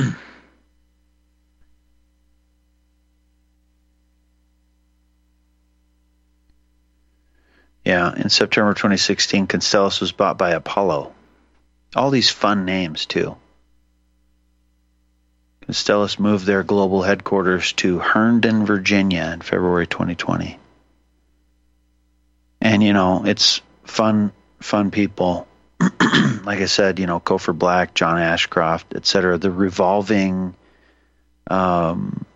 Yeah, 7.84 8.14
in 8.14 8.28
September 8.28 8.74
2016, 8.74 9.46
Constellis 9.46 10.00
was 10.00 10.12
bought 10.12 10.38
by 10.38 10.50
Apollo. 10.50 11.12
All 11.96 12.10
these 12.10 12.30
fun 12.30 12.64
names, 12.64 13.06
too. 13.06 13.36
Constellis 15.66 16.18
moved 16.18 16.46
their 16.46 16.62
global 16.62 17.02
headquarters 17.02 17.72
to 17.74 17.98
Herndon, 17.98 18.66
Virginia 18.66 19.30
in 19.32 19.40
February 19.40 19.86
2020. 19.86 20.58
And, 22.60 22.82
you 22.82 22.92
know, 22.92 23.24
it's 23.24 23.62
fun, 23.84 24.32
fun 24.60 24.90
people. 24.90 25.48
like 26.44 26.60
I 26.60 26.66
said, 26.66 26.98
you 26.98 27.06
know, 27.06 27.20
Cofer 27.20 27.56
Black, 27.56 27.94
John 27.94 28.18
Ashcroft, 28.18 28.94
etc. 28.94 29.38
The 29.38 29.50
revolving 29.50 30.54
um, 31.48 32.26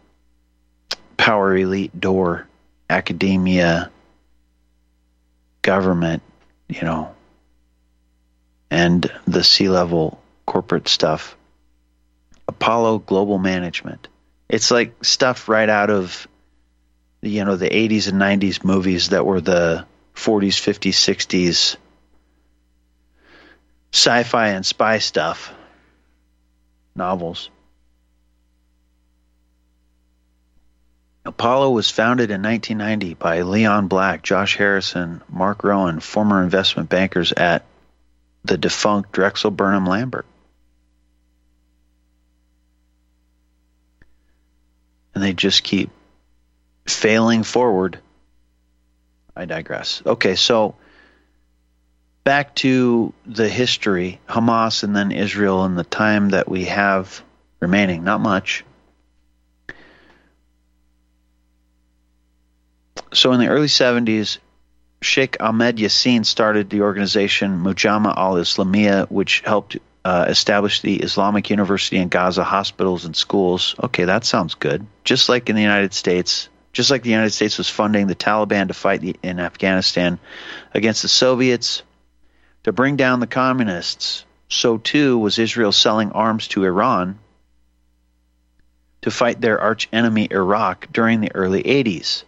power 1.17 1.57
elite 1.57 1.99
door, 1.99 2.47
academia, 2.89 3.91
government, 5.63 6.23
you 6.69 6.83
know, 6.83 7.15
and 8.71 9.11
the 9.27 9.45
C-level 9.45 10.21
corporate 10.47 10.89
stuff. 10.89 11.37
Apollo 12.49 12.99
Global 13.01 13.39
Management. 13.39 14.09
It's 14.49 14.71
like 14.71 15.05
stuff 15.05 15.49
right 15.49 15.69
out 15.69 15.91
of 15.91 16.29
you 17.23 17.45
know 17.45 17.57
the 17.57 17.69
80s 17.69 18.09
and 18.09 18.21
90s 18.21 18.65
movies 18.65 19.11
that 19.11 19.25
were 19.25 19.41
the 19.41 19.87
40s, 20.15 20.61
50s, 20.61 20.93
60s 20.93 21.77
sci-fi 23.95 24.49
and 24.49 24.67
spy 24.67 24.99
stuff 24.99 25.55
novels. 26.97 27.49
Apollo 31.25 31.71
was 31.71 31.91
founded 31.91 32.33
in 32.33 32.43
1990 32.43 33.15
by 33.15 33.43
Leon 33.43 33.87
Black, 33.87 34.23
Josh 34.23 34.57
Harrison, 34.57 35.23
Marc 35.29 35.63
Rowan, 35.63 36.01
former 36.01 36.43
investment 36.43 36.89
bankers 36.89 37.33
at 37.33 37.65
the 38.45 38.59
defunct 38.59 39.13
Drexel 39.13 39.53
Burnham 39.53 39.87
Lambert. 39.87 40.27
And 45.15 45.23
they 45.23 45.33
just 45.33 45.63
keep 45.63 45.91
failing 46.85 47.45
forward. 47.45 48.01
I 49.37 49.45
digress. 49.45 50.03
Okay, 50.05 50.35
so 50.35 50.75
back 52.25 52.55
to 52.57 53.13
the 53.27 53.49
history 53.49 54.19
Hamas 54.29 54.83
and 54.83 54.97
then 54.97 55.13
Israel 55.13 55.65
and 55.65 55.79
the 55.79 55.85
time 55.85 56.31
that 56.31 56.49
we 56.49 56.65
have 56.65 57.23
remaining. 57.61 58.03
Not 58.03 58.21
much. 58.21 58.65
So 63.13 63.33
in 63.33 63.41
the 63.41 63.49
early 63.49 63.69
70s, 63.69 64.39
Sheikh 65.03 65.37
Ahmed 65.39 65.77
Yassin 65.77 66.25
started 66.25 66.71
the 66.71 66.81
organization 66.81 67.63
Mujama 67.63 68.17
al 68.17 68.35
Islamiyah, 68.35 69.11
which 69.11 69.41
helped 69.41 69.77
uh, 70.05 70.27
establish 70.29 70.81
the 70.81 70.97
Islamic 70.97 71.51
University 71.51 71.99
in 71.99 72.09
Gaza 72.09 72.43
hospitals 72.43 73.05
and 73.05 73.15
schools. 73.15 73.75
Okay, 73.83 74.05
that 74.05 74.25
sounds 74.25 74.55
good. 74.55 74.87
Just 75.05 75.29
like 75.29 75.49
in 75.49 75.57
the 75.57 75.63
United 75.63 75.95
States, 75.95 76.49
just 76.73 76.91
like 76.91 77.03
the 77.03 77.11
United 77.11 77.31
States 77.31 77.59
was 77.59 77.69
funding 77.69 78.07
the 78.07 78.17
Taliban 78.17 78.69
to 78.69 78.75
fight 78.75 79.03
the, 79.03 79.15
in 79.23 79.39
Afghanistan 79.39 80.19
against 80.73 81.03
the 81.03 81.09
Soviets 81.09 81.83
to 82.65 82.73
bring 82.73 82.97
down 82.97 83.21
the 83.21 83.27
communists, 83.27 84.25
so 84.49 84.79
too 84.79 85.19
was 85.19 85.39
Israel 85.39 85.73
selling 85.73 86.13
arms 86.13 86.49
to 86.49 86.65
Iran 86.65 87.19
to 89.03 89.11
fight 89.11 89.41
their 89.41 89.61
arch 89.61 89.87
enemy 89.93 90.27
Iraq 90.31 90.89
during 90.91 91.21
the 91.21 91.35
early 91.35 91.63
80s. 91.63 92.25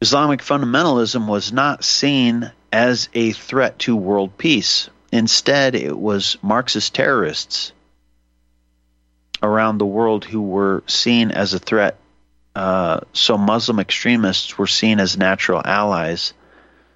Islamic 0.00 0.40
fundamentalism 0.40 1.26
was 1.26 1.52
not 1.52 1.84
seen 1.84 2.50
as 2.72 3.08
a 3.12 3.32
threat 3.32 3.78
to 3.80 3.94
world 3.94 4.38
peace. 4.38 4.88
Instead, 5.12 5.74
it 5.74 5.96
was 5.96 6.38
Marxist 6.42 6.94
terrorists 6.94 7.72
around 9.42 9.78
the 9.78 9.86
world 9.86 10.24
who 10.24 10.40
were 10.40 10.82
seen 10.86 11.30
as 11.30 11.52
a 11.52 11.58
threat. 11.58 11.98
Uh, 12.54 13.00
so 13.12 13.36
Muslim 13.36 13.80
extremists 13.80 14.56
were 14.56 14.66
seen 14.66 14.98
as 14.98 15.18
natural 15.18 15.60
allies 15.62 16.32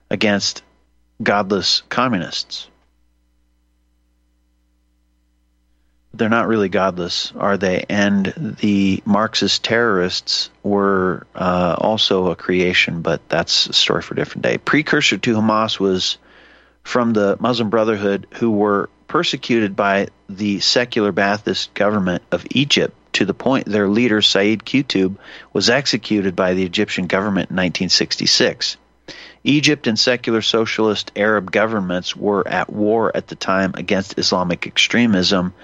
against 0.09 0.63
godless 1.23 1.83
communists. 1.89 2.68
they're 6.12 6.29
not 6.29 6.49
really 6.49 6.68
godless, 6.68 7.33
are 7.37 7.57
they? 7.57 7.85
And 7.89 8.57
the 8.61 9.03
Marxist 9.07 9.64
terrorists 9.64 10.51
were 10.62 11.27
uh, 11.35 11.77
also 11.79 12.31
a 12.31 12.37
creation, 12.37 13.01
but 13.03 13.27
that's 13.29 13.68
a 13.68 13.73
story 13.73 14.03
for 14.03 14.14
a 14.14 14.16
different 14.16 14.43
day. 14.43 14.59
Precursor 14.59 15.18
to 15.18 15.35
Hamas 15.35 15.79
was 15.79 16.18
from 16.83 17.12
the 17.12 17.37
Muslim 17.41 17.71
Brotherhood, 17.71 18.27
who 18.35 18.51
were 18.51 18.91
persecuted 19.07 19.77
by 19.77 20.09
the 20.29 20.61
secular 20.61 21.12
Baathist 21.12 21.73
government 21.75 22.23
of 22.31 22.47
Egypt 22.51 22.95
to 23.14 23.25
the 23.25 23.35
point 23.35 23.66
their 23.66 23.89
leader, 23.89 24.21
Said 24.21 24.61
Qutb, 24.61 25.16
was 25.53 25.71
executed 25.71 26.37
by 26.37 26.55
the 26.55 26.64
Egyptian 26.64 27.07
government 27.07 27.51
in 27.51 27.57
1966. 27.57 28.77
Egypt 29.45 29.86
and 29.86 29.99
secular 29.99 30.43
socialist 30.43 31.12
Arab 31.16 31.51
governments 31.51 32.14
were 32.14 32.47
at 32.47 32.70
war 32.70 33.11
at 33.14 33.28
the 33.28 33.36
time 33.36 33.72
against 33.74 34.18
Islamic 34.18 34.66
extremism 34.66 35.55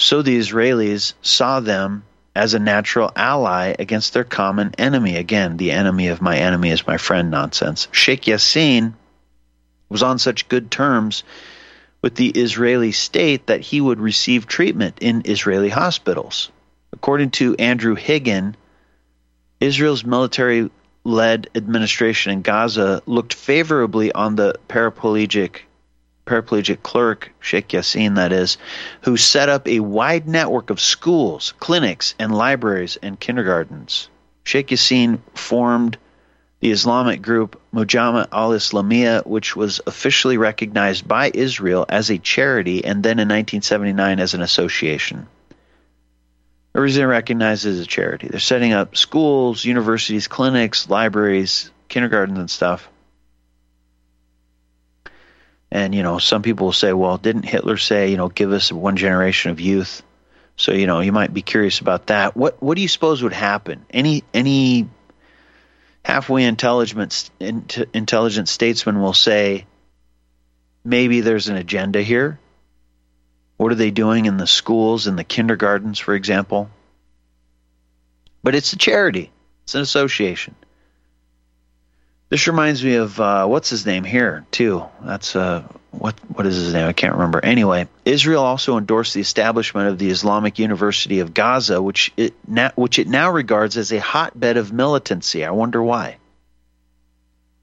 so 0.00 0.22
the 0.22 0.38
Israelis 0.38 1.12
saw 1.20 1.60
them 1.60 2.04
as 2.34 2.54
a 2.54 2.58
natural 2.58 3.12
ally 3.14 3.74
against 3.78 4.14
their 4.14 4.24
common 4.24 4.74
enemy. 4.78 5.16
Again, 5.16 5.58
the 5.58 5.72
enemy 5.72 6.08
of 6.08 6.22
my 6.22 6.38
enemy 6.38 6.70
is 6.70 6.86
my 6.86 6.96
friend 6.96 7.30
nonsense. 7.30 7.86
Sheikh 7.92 8.22
Yassin 8.22 8.94
was 9.90 10.02
on 10.02 10.18
such 10.18 10.48
good 10.48 10.70
terms 10.70 11.22
with 12.00 12.14
the 12.14 12.30
Israeli 12.30 12.92
state 12.92 13.48
that 13.48 13.60
he 13.60 13.80
would 13.80 14.00
receive 14.00 14.46
treatment 14.46 14.96
in 15.02 15.22
Israeli 15.26 15.68
hospitals. 15.68 16.50
According 16.94 17.32
to 17.32 17.56
Andrew 17.56 17.94
Higgin, 17.94 18.54
Israel's 19.60 20.04
military 20.04 20.70
led 21.04 21.48
administration 21.54 22.32
in 22.32 22.42
Gaza 22.42 23.02
looked 23.06 23.34
favorably 23.34 24.12
on 24.12 24.36
the 24.36 24.54
paraplegic 24.68 25.62
paraplegic 26.26 26.82
clerk, 26.82 27.32
Sheikh 27.40 27.68
Yassin, 27.68 28.14
that 28.14 28.32
is, 28.32 28.56
who 29.02 29.16
set 29.16 29.48
up 29.48 29.66
a 29.66 29.80
wide 29.80 30.28
network 30.28 30.70
of 30.70 30.80
schools, 30.80 31.54
clinics, 31.58 32.14
and 32.20 32.32
libraries 32.32 32.96
and 33.02 33.18
kindergartens. 33.18 34.08
Sheikh 34.44 34.68
Yassin 34.68 35.18
formed 35.34 35.98
the 36.60 36.70
Islamic 36.70 37.20
group 37.20 37.60
Mujama 37.74 38.28
al 38.30 38.50
Islamiyah, 38.50 39.26
which 39.26 39.56
was 39.56 39.80
officially 39.86 40.36
recognized 40.36 41.08
by 41.08 41.30
Israel 41.34 41.84
as 41.88 42.10
a 42.10 42.18
charity 42.18 42.84
and 42.84 43.02
then 43.02 43.18
in 43.18 43.28
1979 43.28 44.20
as 44.20 44.34
an 44.34 44.42
association. 44.42 45.26
Originally 46.74 47.06
recognized 47.06 47.66
as 47.66 47.80
a 47.80 47.86
charity. 47.86 48.28
They're 48.28 48.38
setting 48.38 48.72
up 48.72 48.96
schools, 48.96 49.64
universities, 49.64 50.28
clinics, 50.28 50.88
libraries, 50.88 51.70
kindergartens, 51.88 52.38
and 52.38 52.50
stuff. 52.50 52.88
And, 55.72 55.94
you 55.94 56.02
know, 56.02 56.18
some 56.18 56.42
people 56.42 56.66
will 56.66 56.72
say, 56.72 56.92
well, 56.92 57.16
didn't 57.16 57.44
Hitler 57.44 57.76
say, 57.76 58.10
you 58.10 58.16
know, 58.16 58.28
give 58.28 58.52
us 58.52 58.72
one 58.72 58.96
generation 58.96 59.50
of 59.50 59.60
youth? 59.60 60.02
So, 60.56 60.72
you 60.72 60.86
know, 60.86 61.00
you 61.00 61.12
might 61.12 61.32
be 61.32 61.42
curious 61.42 61.80
about 61.80 62.08
that. 62.08 62.36
What 62.36 62.62
what 62.62 62.76
do 62.76 62.82
you 62.82 62.88
suppose 62.88 63.22
would 63.22 63.32
happen? 63.32 63.86
Any 63.90 64.24
any 64.34 64.88
halfway 66.04 66.44
intelligent 66.44 67.30
intelligent 67.40 68.48
statesman 68.48 69.00
will 69.00 69.14
say 69.14 69.64
maybe 70.84 71.20
there's 71.20 71.48
an 71.48 71.56
agenda 71.56 72.02
here. 72.02 72.38
What 73.60 73.72
are 73.72 73.74
they 73.74 73.90
doing 73.90 74.24
in 74.24 74.38
the 74.38 74.46
schools 74.46 75.06
in 75.06 75.16
the 75.16 75.22
kindergartens, 75.22 75.98
for 75.98 76.14
example? 76.14 76.70
But 78.42 78.54
it's 78.54 78.72
a 78.72 78.78
charity. 78.78 79.30
It's 79.64 79.74
an 79.74 79.82
association. 79.82 80.54
This 82.30 82.46
reminds 82.46 82.82
me 82.82 82.94
of 82.94 83.20
uh, 83.20 83.44
what's 83.44 83.68
his 83.68 83.84
name 83.84 84.04
here 84.04 84.46
too. 84.50 84.86
That's 85.02 85.36
uh, 85.36 85.62
what 85.90 86.14
what 86.28 86.46
is 86.46 86.56
his 86.56 86.72
name? 86.72 86.88
I 86.88 86.94
can't 86.94 87.12
remember. 87.12 87.44
Anyway, 87.44 87.86
Israel 88.06 88.44
also 88.44 88.78
endorsed 88.78 89.12
the 89.12 89.20
establishment 89.20 89.88
of 89.88 89.98
the 89.98 90.08
Islamic 90.08 90.58
University 90.58 91.20
of 91.20 91.34
Gaza, 91.34 91.82
which 91.82 92.14
it 92.16 92.32
now, 92.48 92.70
which 92.76 92.98
it 92.98 93.08
now 93.08 93.30
regards 93.30 93.76
as 93.76 93.92
a 93.92 94.00
hotbed 94.00 94.56
of 94.56 94.72
militancy. 94.72 95.44
I 95.44 95.50
wonder 95.50 95.82
why. 95.82 96.16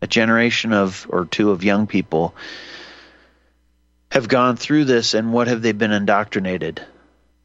A 0.03 0.05
generation 0.05 0.73
of 0.73 1.07
or 1.09 1.25
two 1.25 1.49
of 1.49 1.63
young 1.63 1.87
people 1.87 2.35
have 4.09 4.27
gone 4.27 4.55
through 4.55 4.85
this, 4.85 5.13
and 5.13 5.33
what 5.33 5.47
have 5.47 5.61
they 5.61 5.71
been 5.71 5.91
indoctrinated 5.91 6.81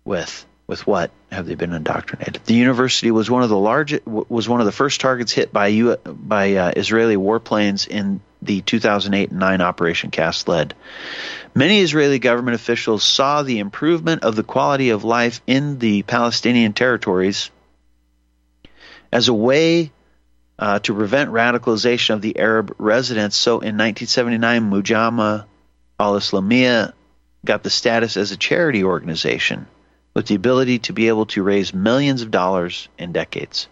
with? 0.04 0.46
With 0.66 0.86
what 0.86 1.10
have 1.30 1.46
they 1.46 1.56
been 1.56 1.72
indoctrinated? 1.72 2.40
The 2.46 2.54
university 2.54 3.10
was 3.10 3.28
one 3.28 3.42
of 3.42 3.48
the 3.48 3.58
largest, 3.58 4.06
was 4.06 4.48
one 4.48 4.60
of 4.60 4.66
the 4.66 4.72
first 4.72 5.00
targets 5.00 5.32
hit 5.32 5.52
by 5.52 5.66
U, 5.68 5.96
by 5.96 6.54
uh, 6.54 6.72
Israeli 6.76 7.16
warplanes 7.16 7.88
in 7.88 8.20
the 8.40 8.60
2008 8.60 9.32
9 9.32 9.60
Operation 9.60 10.10
Cast 10.10 10.48
Lead. 10.48 10.74
Many 11.54 11.80
Israeli 11.80 12.18
government 12.18 12.54
officials 12.54 13.02
saw 13.02 13.42
the 13.42 13.58
improvement 13.58 14.24
of 14.24 14.36
the 14.36 14.44
quality 14.44 14.90
of 14.90 15.04
life 15.04 15.42
in 15.46 15.78
the 15.78 16.02
Palestinian 16.02 16.72
territories 16.72 17.50
as 19.12 19.28
a 19.28 19.34
way 19.34 19.92
uh, 20.58 20.78
to 20.78 20.94
prevent 20.94 21.30
radicalization 21.30 22.14
of 22.14 22.22
the 22.22 22.38
Arab 22.38 22.74
residents. 22.78 23.36
So 23.36 23.54
in 23.54 23.76
1979, 23.76 24.70
Mujama 24.70 25.44
al 26.02 26.14
Islamiyah 26.14 26.92
got 27.44 27.62
the 27.62 27.70
status 27.70 28.16
as 28.16 28.32
a 28.32 28.36
charity 28.36 28.82
organization 28.82 29.66
with 30.14 30.26
the 30.26 30.34
ability 30.34 30.80
to 30.80 30.92
be 30.92 31.08
able 31.08 31.26
to 31.26 31.42
raise 31.42 31.72
millions 31.72 32.22
of 32.22 32.30
dollars 32.30 32.88
in 32.98 33.12
decades. 33.12 33.68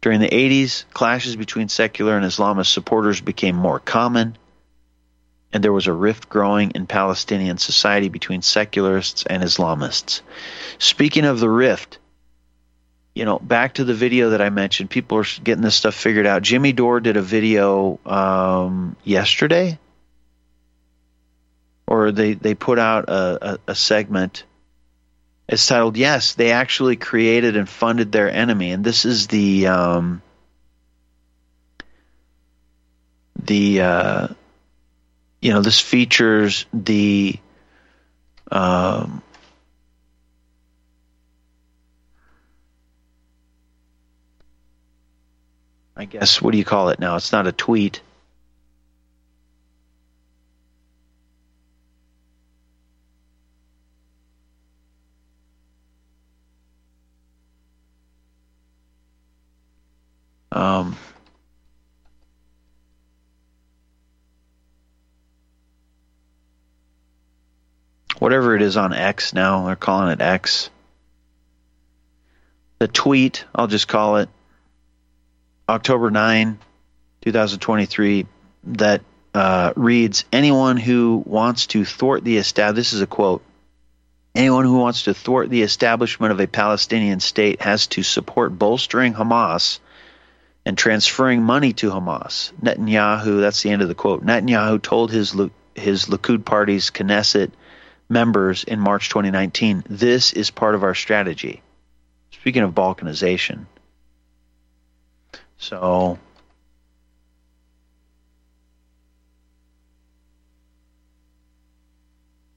During 0.00 0.20
the 0.20 0.28
80s, 0.28 0.84
clashes 0.92 1.36
between 1.36 1.68
secular 1.68 2.16
and 2.16 2.24
Islamist 2.24 2.72
supporters 2.72 3.20
became 3.20 3.56
more 3.56 3.80
common, 3.80 4.38
and 5.52 5.62
there 5.62 5.72
was 5.72 5.88
a 5.88 5.92
rift 5.92 6.28
growing 6.28 6.70
in 6.70 6.86
Palestinian 6.86 7.58
society 7.58 8.08
between 8.08 8.42
secularists 8.42 9.24
and 9.26 9.42
Islamists. 9.42 10.20
Speaking 10.78 11.24
of 11.24 11.40
the 11.40 11.50
rift, 11.50 11.98
you 13.14 13.24
know, 13.24 13.38
back 13.38 13.74
to 13.74 13.84
the 13.84 13.94
video 13.94 14.30
that 14.30 14.42
I 14.42 14.50
mentioned, 14.50 14.90
people 14.90 15.18
are 15.18 15.24
getting 15.42 15.62
this 15.62 15.74
stuff 15.74 15.94
figured 15.94 16.26
out. 16.26 16.42
Jimmy 16.42 16.72
Dore 16.72 17.00
did 17.00 17.16
a 17.16 17.22
video 17.22 17.98
um, 18.04 18.96
yesterday, 19.04 19.78
or 21.86 22.12
they, 22.12 22.34
they 22.34 22.54
put 22.54 22.78
out 22.78 23.08
a, 23.08 23.52
a, 23.52 23.58
a 23.68 23.74
segment 23.74 24.44
it's 25.48 25.66
titled 25.66 25.96
yes 25.96 26.34
they 26.34 26.50
actually 26.50 26.96
created 26.96 27.56
and 27.56 27.68
funded 27.68 28.10
their 28.10 28.30
enemy 28.30 28.72
and 28.72 28.84
this 28.84 29.04
is 29.04 29.28
the 29.28 29.68
um, 29.68 30.22
the 33.46 33.80
uh, 33.80 34.28
you 35.40 35.52
know 35.52 35.62
this 35.62 35.80
features 35.80 36.66
the 36.72 37.38
um, 38.50 39.22
I 45.96 46.04
guess 46.04 46.42
what 46.42 46.52
do 46.52 46.58
you 46.58 46.64
call 46.64 46.90
it 46.90 47.00
now? 47.00 47.16
It's 47.16 47.32
not 47.32 47.46
a 47.46 47.52
tweet. 47.52 48.00
Um, 60.56 60.96
whatever 68.18 68.56
it 68.56 68.62
is 68.62 68.78
on 68.78 68.94
X 68.94 69.34
now, 69.34 69.66
they're 69.66 69.76
calling 69.76 70.12
it 70.12 70.22
X. 70.22 70.70
The 72.78 72.88
tweet, 72.88 73.44
I'll 73.54 73.66
just 73.66 73.86
call 73.86 74.16
it 74.16 74.30
October 75.68 76.10
9, 76.10 76.58
2023, 77.20 78.26
that 78.64 79.02
uh, 79.34 79.74
reads 79.76 80.24
Anyone 80.32 80.78
who 80.78 81.22
wants 81.26 81.66
to 81.68 81.84
thwart 81.84 82.24
the 82.24 82.38
establishment, 82.38 82.76
this 82.76 82.92
is 82.94 83.02
a 83.02 83.06
quote, 83.06 83.42
anyone 84.34 84.64
who 84.64 84.78
wants 84.78 85.02
to 85.02 85.12
thwart 85.12 85.50
the 85.50 85.60
establishment 85.60 86.32
of 86.32 86.40
a 86.40 86.46
Palestinian 86.46 87.20
state 87.20 87.60
has 87.60 87.88
to 87.88 88.02
support 88.02 88.58
bolstering 88.58 89.12
Hamas 89.12 89.80
and 90.66 90.76
transferring 90.76 91.44
money 91.44 91.72
to 91.72 91.90
Hamas. 91.90 92.52
Netanyahu, 92.60 93.40
that's 93.40 93.62
the 93.62 93.70
end 93.70 93.82
of 93.82 93.88
the 93.88 93.94
quote. 93.94 94.26
Netanyahu 94.26 94.82
told 94.82 95.12
his 95.12 95.34
his 95.76 96.06
Likud 96.06 96.44
party's 96.44 96.90
Knesset 96.90 97.52
members 98.08 98.64
in 98.64 98.80
March 98.80 99.08
2019, 99.08 99.84
"This 99.88 100.32
is 100.32 100.50
part 100.50 100.74
of 100.74 100.82
our 100.82 100.94
strategy." 100.94 101.62
Speaking 102.32 102.64
of 102.64 102.72
balkanization. 102.74 103.66
So 105.58 106.18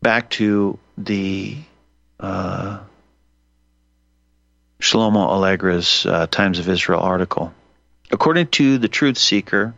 back 0.01 0.32
to 0.32 0.80
the 0.97 1.57
uh, 2.20 2.80
Shlomo 4.80 5.28
Allegra's 5.28 6.07
uh, 6.07 6.26
Times 6.26 6.57
of 6.57 6.68
Israel 6.68 7.01
article. 7.01 7.53
According 8.12 8.47
to 8.47 8.78
the 8.80 8.88
Truth 8.88 9.18
Seeker, 9.18 9.74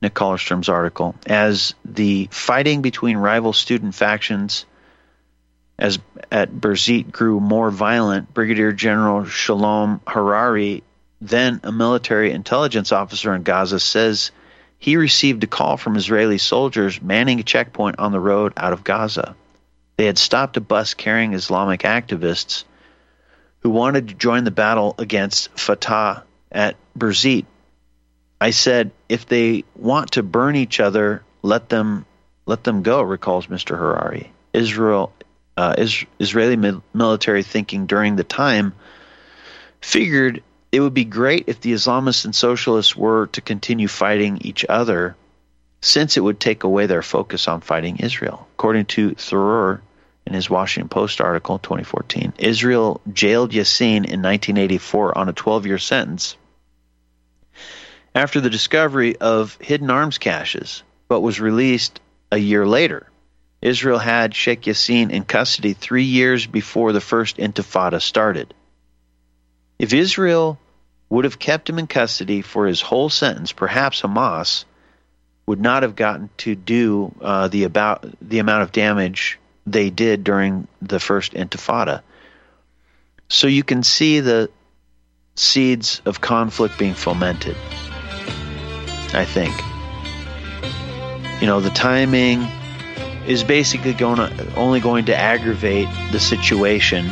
Nick 0.00 0.14
Kollerstrom's 0.14 0.68
article, 0.68 1.14
as 1.26 1.74
the 1.84 2.28
fighting 2.30 2.82
between 2.82 3.16
rival 3.16 3.52
student 3.52 3.94
factions 3.94 4.64
as 5.78 5.98
at 6.32 6.50
Birzeit 6.50 7.12
grew 7.12 7.38
more 7.38 7.70
violent, 7.70 8.32
Brigadier 8.32 8.72
General 8.72 9.24
Shalom 9.24 10.00
Harari, 10.06 10.82
then 11.20 11.60
a 11.62 11.70
military 11.70 12.32
intelligence 12.32 12.92
officer 12.92 13.34
in 13.34 13.42
Gaza, 13.42 13.78
says 13.78 14.30
he 14.78 14.96
received 14.96 15.44
a 15.44 15.46
call 15.46 15.76
from 15.76 15.96
Israeli 15.96 16.38
soldiers 16.38 17.02
manning 17.02 17.40
a 17.40 17.44
checkpoint 17.44 17.98
on 17.98 18.12
the 18.12 18.20
road 18.20 18.52
out 18.56 18.72
of 18.72 18.84
Gaza. 18.84 19.36
They 19.96 20.06
had 20.06 20.18
stopped 20.18 20.56
a 20.56 20.60
bus 20.60 20.94
carrying 20.94 21.34
Islamic 21.34 21.80
activists 21.82 22.64
who 23.60 23.70
wanted 23.70 24.08
to 24.08 24.14
join 24.14 24.44
the 24.44 24.50
battle 24.52 24.94
against 24.98 25.50
Fatah 25.58 26.22
at 26.50 26.76
Birzeit, 26.96 27.46
I 28.40 28.50
said, 28.50 28.92
if 29.08 29.26
they 29.26 29.64
want 29.74 30.12
to 30.12 30.22
burn 30.22 30.56
each 30.56 30.80
other, 30.80 31.22
let 31.42 31.68
them 31.68 32.04
let 32.46 32.64
them 32.64 32.82
go. 32.82 33.02
Recalls 33.02 33.46
Mr. 33.48 33.76
Harari. 33.76 34.32
Israel, 34.52 35.12
uh, 35.56 35.74
is, 35.76 36.04
Israeli 36.18 36.80
military 36.94 37.42
thinking 37.42 37.86
during 37.86 38.16
the 38.16 38.24
time 38.24 38.72
figured 39.80 40.42
it 40.72 40.80
would 40.80 40.94
be 40.94 41.04
great 41.04 41.44
if 41.46 41.60
the 41.60 41.72
Islamists 41.72 42.24
and 42.24 42.34
socialists 42.34 42.96
were 42.96 43.26
to 43.28 43.40
continue 43.40 43.88
fighting 43.88 44.38
each 44.42 44.64
other, 44.68 45.16
since 45.82 46.16
it 46.16 46.20
would 46.20 46.40
take 46.40 46.64
away 46.64 46.86
their 46.86 47.02
focus 47.02 47.48
on 47.48 47.60
fighting 47.60 47.98
Israel. 47.98 48.48
According 48.54 48.86
to 48.86 49.10
Tharoor, 49.12 49.80
in 50.28 50.34
his 50.34 50.50
Washington 50.50 50.88
Post 50.88 51.22
article 51.22 51.58
2014. 51.58 52.34
Israel 52.38 53.00
jailed 53.10 53.52
Yassin 53.52 54.04
in 54.04 54.22
1984 54.22 55.16
on 55.16 55.28
a 55.28 55.32
12 55.32 55.66
year 55.66 55.78
sentence 55.78 56.36
after 58.14 58.40
the 58.40 58.50
discovery 58.50 59.16
of 59.16 59.56
hidden 59.60 59.90
arms 59.90 60.18
caches, 60.18 60.82
but 61.08 61.20
was 61.20 61.40
released 61.40 62.00
a 62.30 62.36
year 62.36 62.66
later. 62.66 63.06
Israel 63.62 63.98
had 63.98 64.34
Sheikh 64.34 64.62
Yassin 64.62 65.10
in 65.10 65.24
custody 65.24 65.72
three 65.72 66.04
years 66.04 66.46
before 66.46 66.92
the 66.92 67.00
first 67.00 67.38
intifada 67.38 68.00
started. 68.00 68.52
If 69.78 69.94
Israel 69.94 70.58
would 71.08 71.24
have 71.24 71.38
kept 71.38 71.70
him 71.70 71.78
in 71.78 71.86
custody 71.86 72.42
for 72.42 72.66
his 72.66 72.82
whole 72.82 73.08
sentence, 73.08 73.52
perhaps 73.52 74.02
Hamas 74.02 74.64
would 75.46 75.60
not 75.60 75.82
have 75.82 75.96
gotten 75.96 76.28
to 76.38 76.54
do 76.54 77.14
uh, 77.22 77.48
the 77.48 77.64
about 77.64 78.06
the 78.20 78.38
amount 78.38 78.62
of 78.62 78.72
damage 78.72 79.38
they 79.72 79.90
did 79.90 80.24
during 80.24 80.68
the 80.82 81.00
first 81.00 81.32
Intifada. 81.32 82.02
So 83.28 83.46
you 83.46 83.62
can 83.62 83.82
see 83.82 84.20
the 84.20 84.50
seeds 85.34 86.00
of 86.04 86.20
conflict 86.20 86.78
being 86.78 86.94
fomented. 86.94 87.56
I 89.14 89.24
think. 89.24 89.54
You 91.40 91.46
know, 91.46 91.60
the 91.60 91.70
timing 91.70 92.42
is 93.26 93.44
basically 93.44 93.92
going 93.92 94.16
to, 94.16 94.54
only 94.54 94.80
going 94.80 95.04
to 95.06 95.16
aggravate 95.16 95.88
the 96.12 96.18
situation 96.18 97.10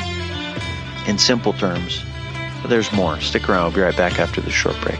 in 1.06 1.18
simple 1.18 1.52
terms. 1.52 2.02
But 2.62 2.68
there's 2.68 2.92
more. 2.92 3.20
Stick 3.20 3.48
around. 3.48 3.64
I'll 3.64 3.70
be 3.70 3.80
right 3.80 3.96
back 3.96 4.18
after 4.18 4.40
this 4.40 4.54
short 4.54 4.80
break. 4.80 4.98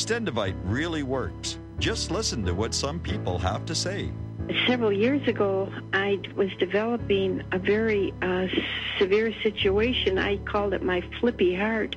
Extendovite 0.00 0.56
really 0.64 1.02
works. 1.02 1.58
Just 1.78 2.10
listen 2.10 2.42
to 2.46 2.54
what 2.54 2.72
some 2.72 3.00
people 3.00 3.36
have 3.36 3.66
to 3.66 3.74
say. 3.74 4.10
Several 4.66 4.90
years 4.90 5.28
ago, 5.28 5.70
I 5.92 6.18
was 6.34 6.48
developing 6.58 7.42
a 7.52 7.58
very 7.58 8.14
uh, 8.22 8.46
severe 8.98 9.34
situation. 9.42 10.16
I 10.16 10.38
called 10.38 10.72
it 10.72 10.82
my 10.82 11.02
flippy 11.20 11.54
heart. 11.54 11.96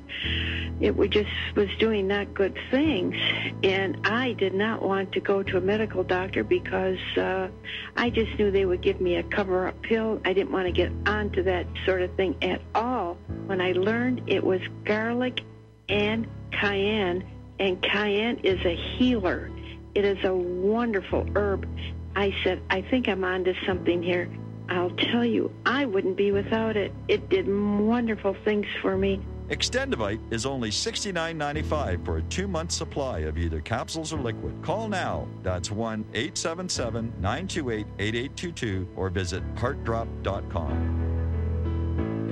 It 0.82 0.98
was 0.98 1.12
just 1.12 1.30
was 1.56 1.70
doing 1.80 2.06
not 2.06 2.34
good 2.34 2.58
things, 2.70 3.16
and 3.64 4.06
I 4.06 4.34
did 4.34 4.54
not 4.54 4.82
want 4.82 5.14
to 5.14 5.22
go 5.22 5.42
to 5.42 5.56
a 5.56 5.62
medical 5.62 6.04
doctor 6.04 6.44
because 6.44 7.00
uh, 7.16 7.48
I 7.96 8.10
just 8.10 8.38
knew 8.38 8.52
they 8.52 8.66
would 8.66 8.82
give 8.82 9.00
me 9.00 9.16
a 9.16 9.24
cover-up 9.24 9.82
pill. 9.82 10.22
I 10.26 10.34
didn't 10.34 10.52
want 10.52 10.66
to 10.66 10.74
get 10.74 10.92
onto 11.06 11.42
that 11.44 11.68
sort 11.86 12.02
of 12.02 12.14
thing 12.16 12.36
at 12.42 12.62
all. 12.76 13.18
When 13.46 13.62
I 13.62 13.72
learned 13.72 14.24
it 14.28 14.44
was 14.44 14.60
garlic 14.84 15.40
and 15.88 16.28
cayenne, 16.52 17.24
and 17.60 17.82
cayenne 17.82 18.40
is 18.44 18.64
a 18.66 18.76
healer. 18.76 19.50
It 19.96 20.06
is 20.06 20.24
a 20.24 20.34
wonderful 20.34 21.28
herb. 21.36 21.68
I 22.16 22.36
said, 22.44 22.62
I 22.70 22.82
think 22.82 23.08
I'm 23.08 23.24
onto 23.24 23.54
something 23.66 24.02
here. 24.02 24.30
I'll 24.70 24.92
tell 24.92 25.26
you, 25.26 25.52
I 25.66 25.86
wouldn't 25.86 26.16
be 26.16 26.32
without 26.32 26.78
it. 26.78 26.94
It 27.08 27.30
did 27.30 27.48
wonderful 27.48 28.36
things 28.44 28.66
for 28.82 28.98
me. 28.98 29.22
Extendovite 29.50 30.20
is 30.32 30.46
only 30.46 30.70
$69.95 30.70 32.06
for 32.06 32.18
a 32.18 32.22
two 32.24 32.48
month 32.48 32.72
supply 32.72 33.20
of 33.20 33.38
either 33.38 33.62
capsules 33.62 34.14
or 34.14 34.20
liquid. 34.20 34.54
Call 34.62 34.88
now. 34.88 35.28
That's 35.44 35.70
1 35.70 36.06
877 36.14 37.14
928 37.20 37.86
8822 38.00 38.88
or 38.96 39.10
visit 39.10 39.44
heartdrop.com. 39.56 41.02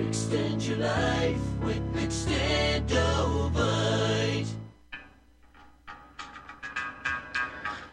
Extend 0.07 0.63
your 0.63 0.77
life 0.77 1.41
with 1.63 1.95
Extendovite. 1.95 4.47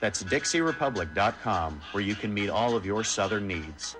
That's 0.00 0.22
DixieRepublic.com, 0.22 1.80
where 1.92 2.04
you 2.04 2.14
can 2.14 2.32
meet 2.32 2.50
all 2.50 2.76
of 2.76 2.86
your 2.86 3.02
Southern 3.02 3.46
needs. 3.46 3.96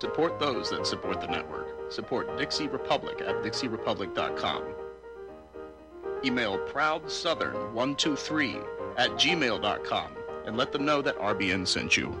Support 0.00 0.38
those 0.38 0.70
that 0.70 0.86
support 0.86 1.20
the 1.20 1.26
network. 1.26 1.92
Support 1.92 2.38
Dixie 2.38 2.68
Republic 2.68 3.20
at 3.20 3.42
DixieRepublic.com. 3.42 4.62
Email 6.24 6.58
ProudSouthern123 6.58 8.66
at 8.96 9.10
gmail.com 9.12 10.16
and 10.46 10.56
let 10.56 10.72
them 10.72 10.84
know 10.84 11.02
that 11.02 11.16
RBN 11.18 11.66
sent 11.66 11.96
you. 11.96 12.20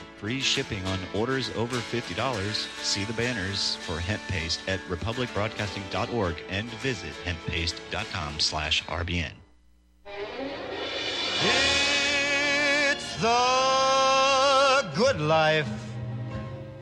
Free 0.21 0.39
shipping 0.39 0.85
on 0.85 0.99
orders 1.15 1.49
over 1.57 1.77
$50. 1.77 2.53
See 2.83 3.03
the 3.05 3.13
banners 3.13 3.77
for 3.77 3.99
hemp 3.99 4.21
paste 4.27 4.59
at 4.67 4.79
republicbroadcasting.org 4.81 6.35
and 6.47 6.69
visit 6.75 7.11
hemppaste.com 7.25 8.39
slash 8.39 8.83
RBN. 8.85 9.31
It's 12.91 13.15
the 13.19 14.91
good 14.95 15.19
life. 15.19 15.67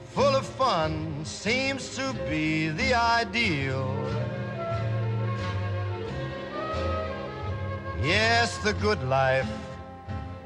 Full 0.09 0.35
of 0.35 0.45
fun 0.45 1.23
seems 1.23 1.95
to 1.95 2.13
be 2.29 2.67
the 2.67 2.93
ideal. 2.93 3.87
Yes, 8.03 8.57
the 8.57 8.73
good 8.73 9.01
life 9.03 9.47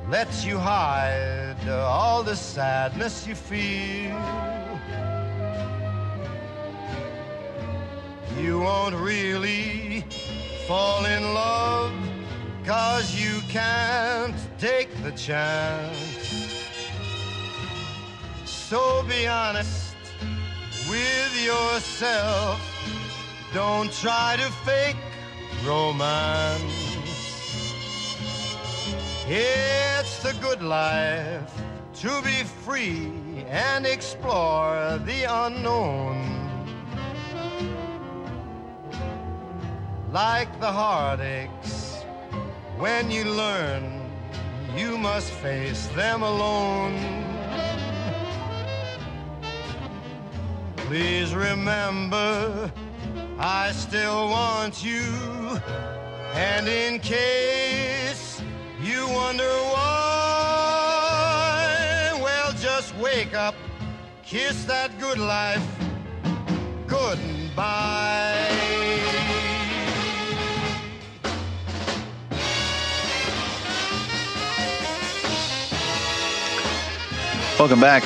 lets 0.09 0.43
you 0.43 0.57
hide 0.57 1.55
all 1.69 2.23
the 2.23 2.35
sadness 2.35 3.25
you 3.27 3.35
feel. 3.35 4.19
You 8.39 8.59
won't 8.59 8.95
really 8.95 10.05
fall 10.67 11.05
in 11.05 11.33
love 11.33 11.93
cause 12.65 13.15
you 13.15 13.41
can't 13.49 14.35
take 14.57 14.89
the 15.03 15.11
chance. 15.11 16.23
So 18.45 19.03
be 19.03 19.27
honest 19.27 19.95
with 20.89 21.45
yourself. 21.45 22.59
Don't 23.53 23.91
try 23.93 24.35
to 24.37 24.51
fake 24.65 24.97
romance. 25.63 26.73
It's 29.27 29.92
the 30.23 30.33
good 30.41 30.63
life 30.63 31.53
to 31.93 32.21
be 32.21 32.43
free 32.63 33.11
and 33.49 33.85
explore 33.85 34.97
the 35.05 35.23
unknown. 35.45 36.17
Like 40.13 40.57
the 40.61 40.71
heartaches, 40.71 42.05
when 42.77 43.11
you 43.11 43.25
learn 43.25 43.99
you 44.75 44.97
must 44.97 45.29
face 45.29 45.87
them 45.87 46.23
alone. 46.23 46.95
Please 50.87 51.35
remember, 51.35 52.71
I 53.37 53.71
still 53.73 54.29
want 54.29 54.83
you 54.83 55.59
And 56.33 56.67
in 56.67 56.99
case 56.99 58.32
you 58.83 59.07
wonder 59.07 59.43
why, 59.73 59.79
well, 62.21 62.53
just 62.53 62.95
wake 62.97 63.33
up, 63.33 63.55
kiss 64.23 64.65
that 64.65 64.99
good 64.99 65.17
life 65.17 65.65
goodbye. 66.93 68.49
Welcome 77.57 77.79
back. 77.79 78.03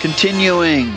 Continuing. 0.00 0.92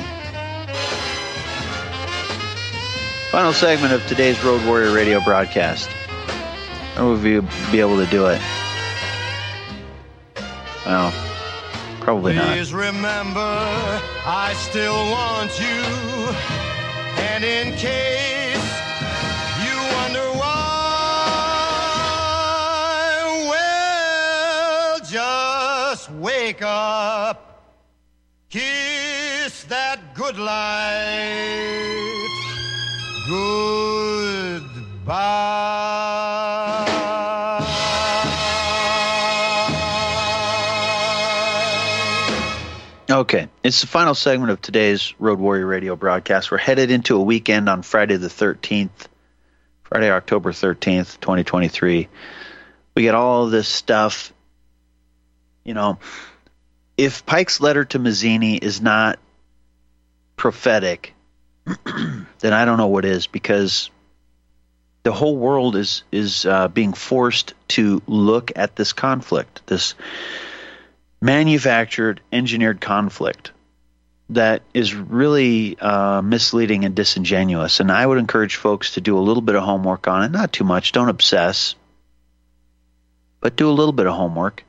Final 3.31 3.51
segment 3.53 3.93
of 3.93 4.05
today's 4.07 4.41
Road 4.43 4.63
Warrior 4.65 4.93
radio 4.93 5.19
broadcast. 5.19 5.89
Or 6.97 7.05
will 7.05 7.25
you 7.25 7.41
be 7.71 7.79
able 7.79 7.97
to 7.97 8.05
do 8.05 8.27
it? 8.27 8.41
Well, 10.85 11.11
probably 12.01 12.35
not. 12.35 12.47
Please 12.47 12.73
remember, 12.73 13.39
I 14.25 14.53
still 14.57 14.93
want 15.11 15.59
you. 15.59 15.83
And 17.23 17.43
in 17.43 17.73
case 17.77 18.63
you 19.63 19.75
wonder 19.95 20.27
why, 20.37 20.53
well, 23.49 24.99
just 24.99 26.11
wake 26.11 26.61
up, 26.61 27.63
kiss 28.49 29.63
that 29.63 30.13
good 30.15 30.37
life 30.37 31.33
goodbye. 35.05 36.22
Okay, 43.13 43.47
it's 43.61 43.81
the 43.81 43.85
final 43.85 44.15
segment 44.15 44.49
of 44.49 44.59
today's 44.59 45.13
Road 45.19 45.37
Warrior 45.37 45.67
radio 45.67 45.95
broadcast. 45.95 46.49
We're 46.49 46.57
headed 46.57 46.89
into 46.89 47.15
a 47.15 47.21
weekend 47.21 47.69
on 47.69 47.83
Friday 47.83 48.15
the 48.15 48.27
13th, 48.27 48.89
Friday, 49.83 50.09
October 50.09 50.51
13th, 50.51 51.19
2023. 51.19 52.07
We 52.95 53.01
get 53.03 53.13
all 53.13 53.49
this 53.49 53.67
stuff. 53.67 54.33
You 55.63 55.75
know, 55.75 55.99
if 56.97 57.23
Pike's 57.23 57.61
letter 57.61 57.85
to 57.85 57.99
Mazzini 57.99 58.57
is 58.57 58.81
not 58.81 59.19
prophetic, 60.35 61.13
then 61.85 62.25
I 62.51 62.65
don't 62.65 62.79
know 62.79 62.87
what 62.87 63.05
is 63.05 63.27
because 63.27 63.91
the 65.03 65.11
whole 65.11 65.37
world 65.37 65.75
is 65.75 66.01
is 66.11 66.47
uh, 66.47 66.67
being 66.67 66.93
forced 66.93 67.53
to 67.67 68.01
look 68.07 68.53
at 68.55 68.75
this 68.75 68.91
conflict, 68.91 69.61
this 69.67 69.93
manufactured, 71.23 72.19
engineered 72.33 72.81
conflict 72.81 73.53
that 74.29 74.61
is 74.73 74.93
really 74.93 75.79
uh, 75.79 76.21
misleading 76.21 76.83
and 76.83 76.95
disingenuous. 76.95 77.79
And 77.79 77.89
I 77.89 78.05
would 78.05 78.17
encourage 78.17 78.57
folks 78.57 78.95
to 78.95 79.01
do 79.01 79.17
a 79.17 79.21
little 79.21 79.41
bit 79.41 79.55
of 79.55 79.63
homework 79.63 80.07
on 80.09 80.23
it, 80.23 80.31
not 80.31 80.51
too 80.51 80.65
much. 80.65 80.91
Don't 80.91 81.07
obsess, 81.07 81.75
but 83.39 83.55
do 83.55 83.69
a 83.69 83.71
little 83.71 83.93
bit 83.93 84.05
of 84.05 84.13
homework 84.13 84.65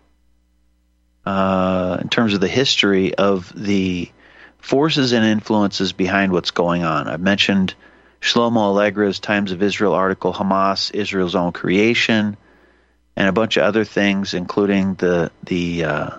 uh, 1.27 1.99
in 2.01 2.09
terms 2.09 2.35
of 2.35 2.41
the 2.41 2.49
history 2.49 3.13
of 3.17 3.53
the 3.57 4.13
forces 4.59 5.13
and 5.13 5.25
influences 5.25 5.93
behind 5.93 6.31
what's 6.31 6.53
going 6.53 6.85
on. 6.85 7.09
I've 7.09 7.21
mentioned 7.21 7.75
Shlomo 8.21 8.59
Allegra's 8.59 9.19
Times 9.19 9.51
of 9.51 9.61
Israel 9.61 9.93
article, 9.93 10.33
Hamas, 10.33 10.95
Israel's 10.95 11.35
Own 11.35 11.51
Creation, 11.51 12.37
and 13.17 13.29
a 13.29 13.33
bunch 13.33 13.57
of 13.57 13.65
other 13.65 13.85
things, 13.85 14.35
including 14.35 14.95
the 14.95 15.33
the 15.43 15.85
uh, 15.85 16.11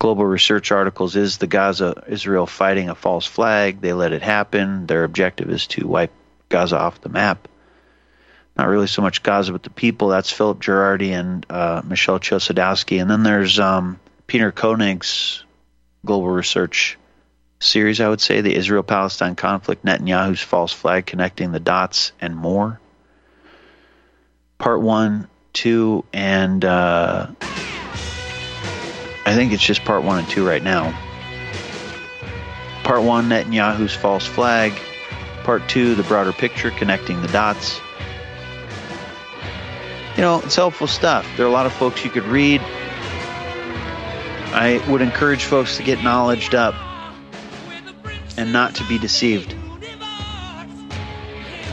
global 0.00 0.24
research 0.24 0.72
articles. 0.72 1.14
Is 1.14 1.38
the 1.38 1.46
Gaza 1.46 2.02
Israel 2.08 2.46
fighting 2.46 2.88
a 2.88 2.96
false 2.96 3.26
flag? 3.26 3.80
They 3.80 3.92
let 3.92 4.12
it 4.12 4.22
happen. 4.22 4.86
Their 4.86 5.04
objective 5.04 5.50
is 5.50 5.68
to 5.68 5.86
wipe 5.86 6.12
Gaza 6.48 6.78
off 6.78 7.02
the 7.02 7.10
map. 7.10 7.46
Not 8.56 8.66
really 8.66 8.88
so 8.88 9.02
much 9.02 9.22
Gaza, 9.22 9.52
but 9.52 9.62
the 9.62 9.70
people. 9.70 10.08
That's 10.08 10.32
Philip 10.32 10.58
Girardi 10.58 11.10
and 11.10 11.46
uh, 11.48 11.82
Michel 11.84 12.18
Chossudovsky. 12.18 13.00
And 13.00 13.08
then 13.10 13.22
there's 13.22 13.60
um, 13.60 14.00
Peter 14.26 14.50
Koenig's 14.50 15.44
global 16.04 16.28
research 16.28 16.98
series, 17.60 18.00
I 18.00 18.08
would 18.08 18.22
say, 18.22 18.40
the 18.40 18.54
Israel 18.54 18.82
Palestine 18.82 19.36
conflict, 19.36 19.84
Netanyahu's 19.84 20.40
false 20.40 20.72
flag, 20.72 21.04
connecting 21.04 21.52
the 21.52 21.60
dots, 21.60 22.12
and 22.20 22.34
more. 22.34 22.80
Part 24.56 24.80
one, 24.80 25.28
two, 25.52 26.04
and 26.12 26.64
uh, 26.64 27.28
I 29.26 29.34
think 29.34 29.52
it's 29.52 29.62
just 29.62 29.84
part 29.84 30.02
one 30.02 30.18
and 30.18 30.28
two 30.28 30.46
right 30.46 30.62
now. 30.62 30.98
Part 32.82 33.02
one, 33.02 33.28
Netanyahu's 33.28 33.94
false 33.94 34.26
flag. 34.26 34.72
Part 35.44 35.68
two, 35.68 35.94
the 35.94 36.02
broader 36.02 36.32
picture, 36.32 36.70
connecting 36.70 37.22
the 37.22 37.28
dots. 37.28 37.80
You 40.16 40.22
know, 40.22 40.40
it's 40.40 40.56
helpful 40.56 40.86
stuff. 40.86 41.26
There 41.36 41.46
are 41.46 41.48
a 41.48 41.52
lot 41.52 41.66
of 41.66 41.72
folks 41.72 42.04
you 42.04 42.10
could 42.10 42.24
read. 42.24 42.60
I 44.52 44.84
would 44.88 45.00
encourage 45.00 45.44
folks 45.44 45.76
to 45.76 45.82
get 45.82 46.02
knowledged 46.02 46.54
up 46.54 46.74
and 48.36 48.52
not 48.52 48.74
to 48.76 48.88
be 48.88 48.98
deceived. 48.98 49.54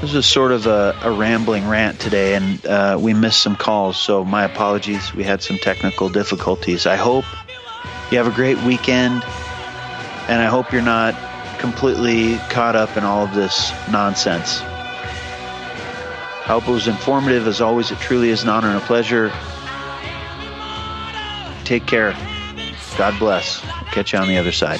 This 0.02 0.14
is 0.14 0.26
sort 0.28 0.52
of 0.52 0.68
a, 0.68 0.96
a 1.02 1.12
rambling 1.12 1.68
rant 1.68 2.00
today, 2.00 2.36
and 2.36 2.64
uh, 2.68 3.00
we 3.02 3.16
missed 3.16 3.42
some 3.42 3.56
calls, 3.56 3.98
so 3.98 4.24
my 4.24 4.44
apologies. 4.44 5.14
We 5.16 5.24
had 5.24 5.42
some 5.42 5.58
technical 5.58 6.08
difficulties. 6.08 6.86
I 6.86 6.96
hope 6.96 7.26
you 8.12 8.18
have 8.20 8.28
a 8.28 8.32
great 8.32 8.62
weekend, 8.62 9.24
and 10.28 10.40
I 10.40 10.46
hope 10.46 10.72
you're 10.72 10.84
not 10.84 11.16
completely 11.60 12.38
caught 12.52 12.76
up 12.76 12.96
in 12.96 13.04
all 13.04 13.26
of 13.26 13.34
this 13.34 13.72
nonsense. 13.92 14.62
I 14.62 16.44
hope 16.46 16.68
it 16.68 16.72
was 16.72 16.88
informative. 16.88 17.48
As 17.48 17.60
always, 17.60 17.90
it 17.90 17.98
truly 17.98 18.30
is 18.30 18.44
an 18.44 18.50
honor 18.50 18.70
and 18.70 18.78
a 18.78 18.86
pleasure. 18.86 19.30
Take 21.66 21.88
care. 21.88 22.16
God 23.00 23.18
bless. 23.18 23.62
Catch 23.92 24.14
you 24.14 24.20
on 24.20 24.28
the 24.28 24.38
other 24.38 24.52
side. 24.52 24.80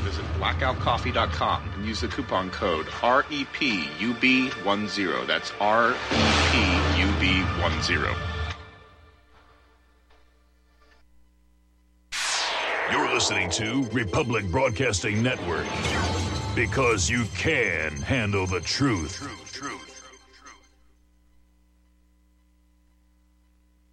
Visit 0.00 0.24
blackoutcoffee.com 0.38 1.70
and 1.74 1.84
use 1.86 2.00
the 2.00 2.08
coupon 2.08 2.50
code 2.50 2.86
E 2.86 3.44
REPUB10. 3.44 5.26
That's 5.26 5.50
E 5.50 5.54
REPUB10. 6.96 8.16
You're 12.90 13.14
listening 13.14 13.50
to 13.50 13.84
Republic 13.92 14.44
Broadcasting 14.50 15.22
Network 15.22 15.66
because 16.56 17.08
you 17.08 17.24
can 17.36 17.92
handle 18.02 18.46
the 18.46 18.60
truth. 18.60 19.28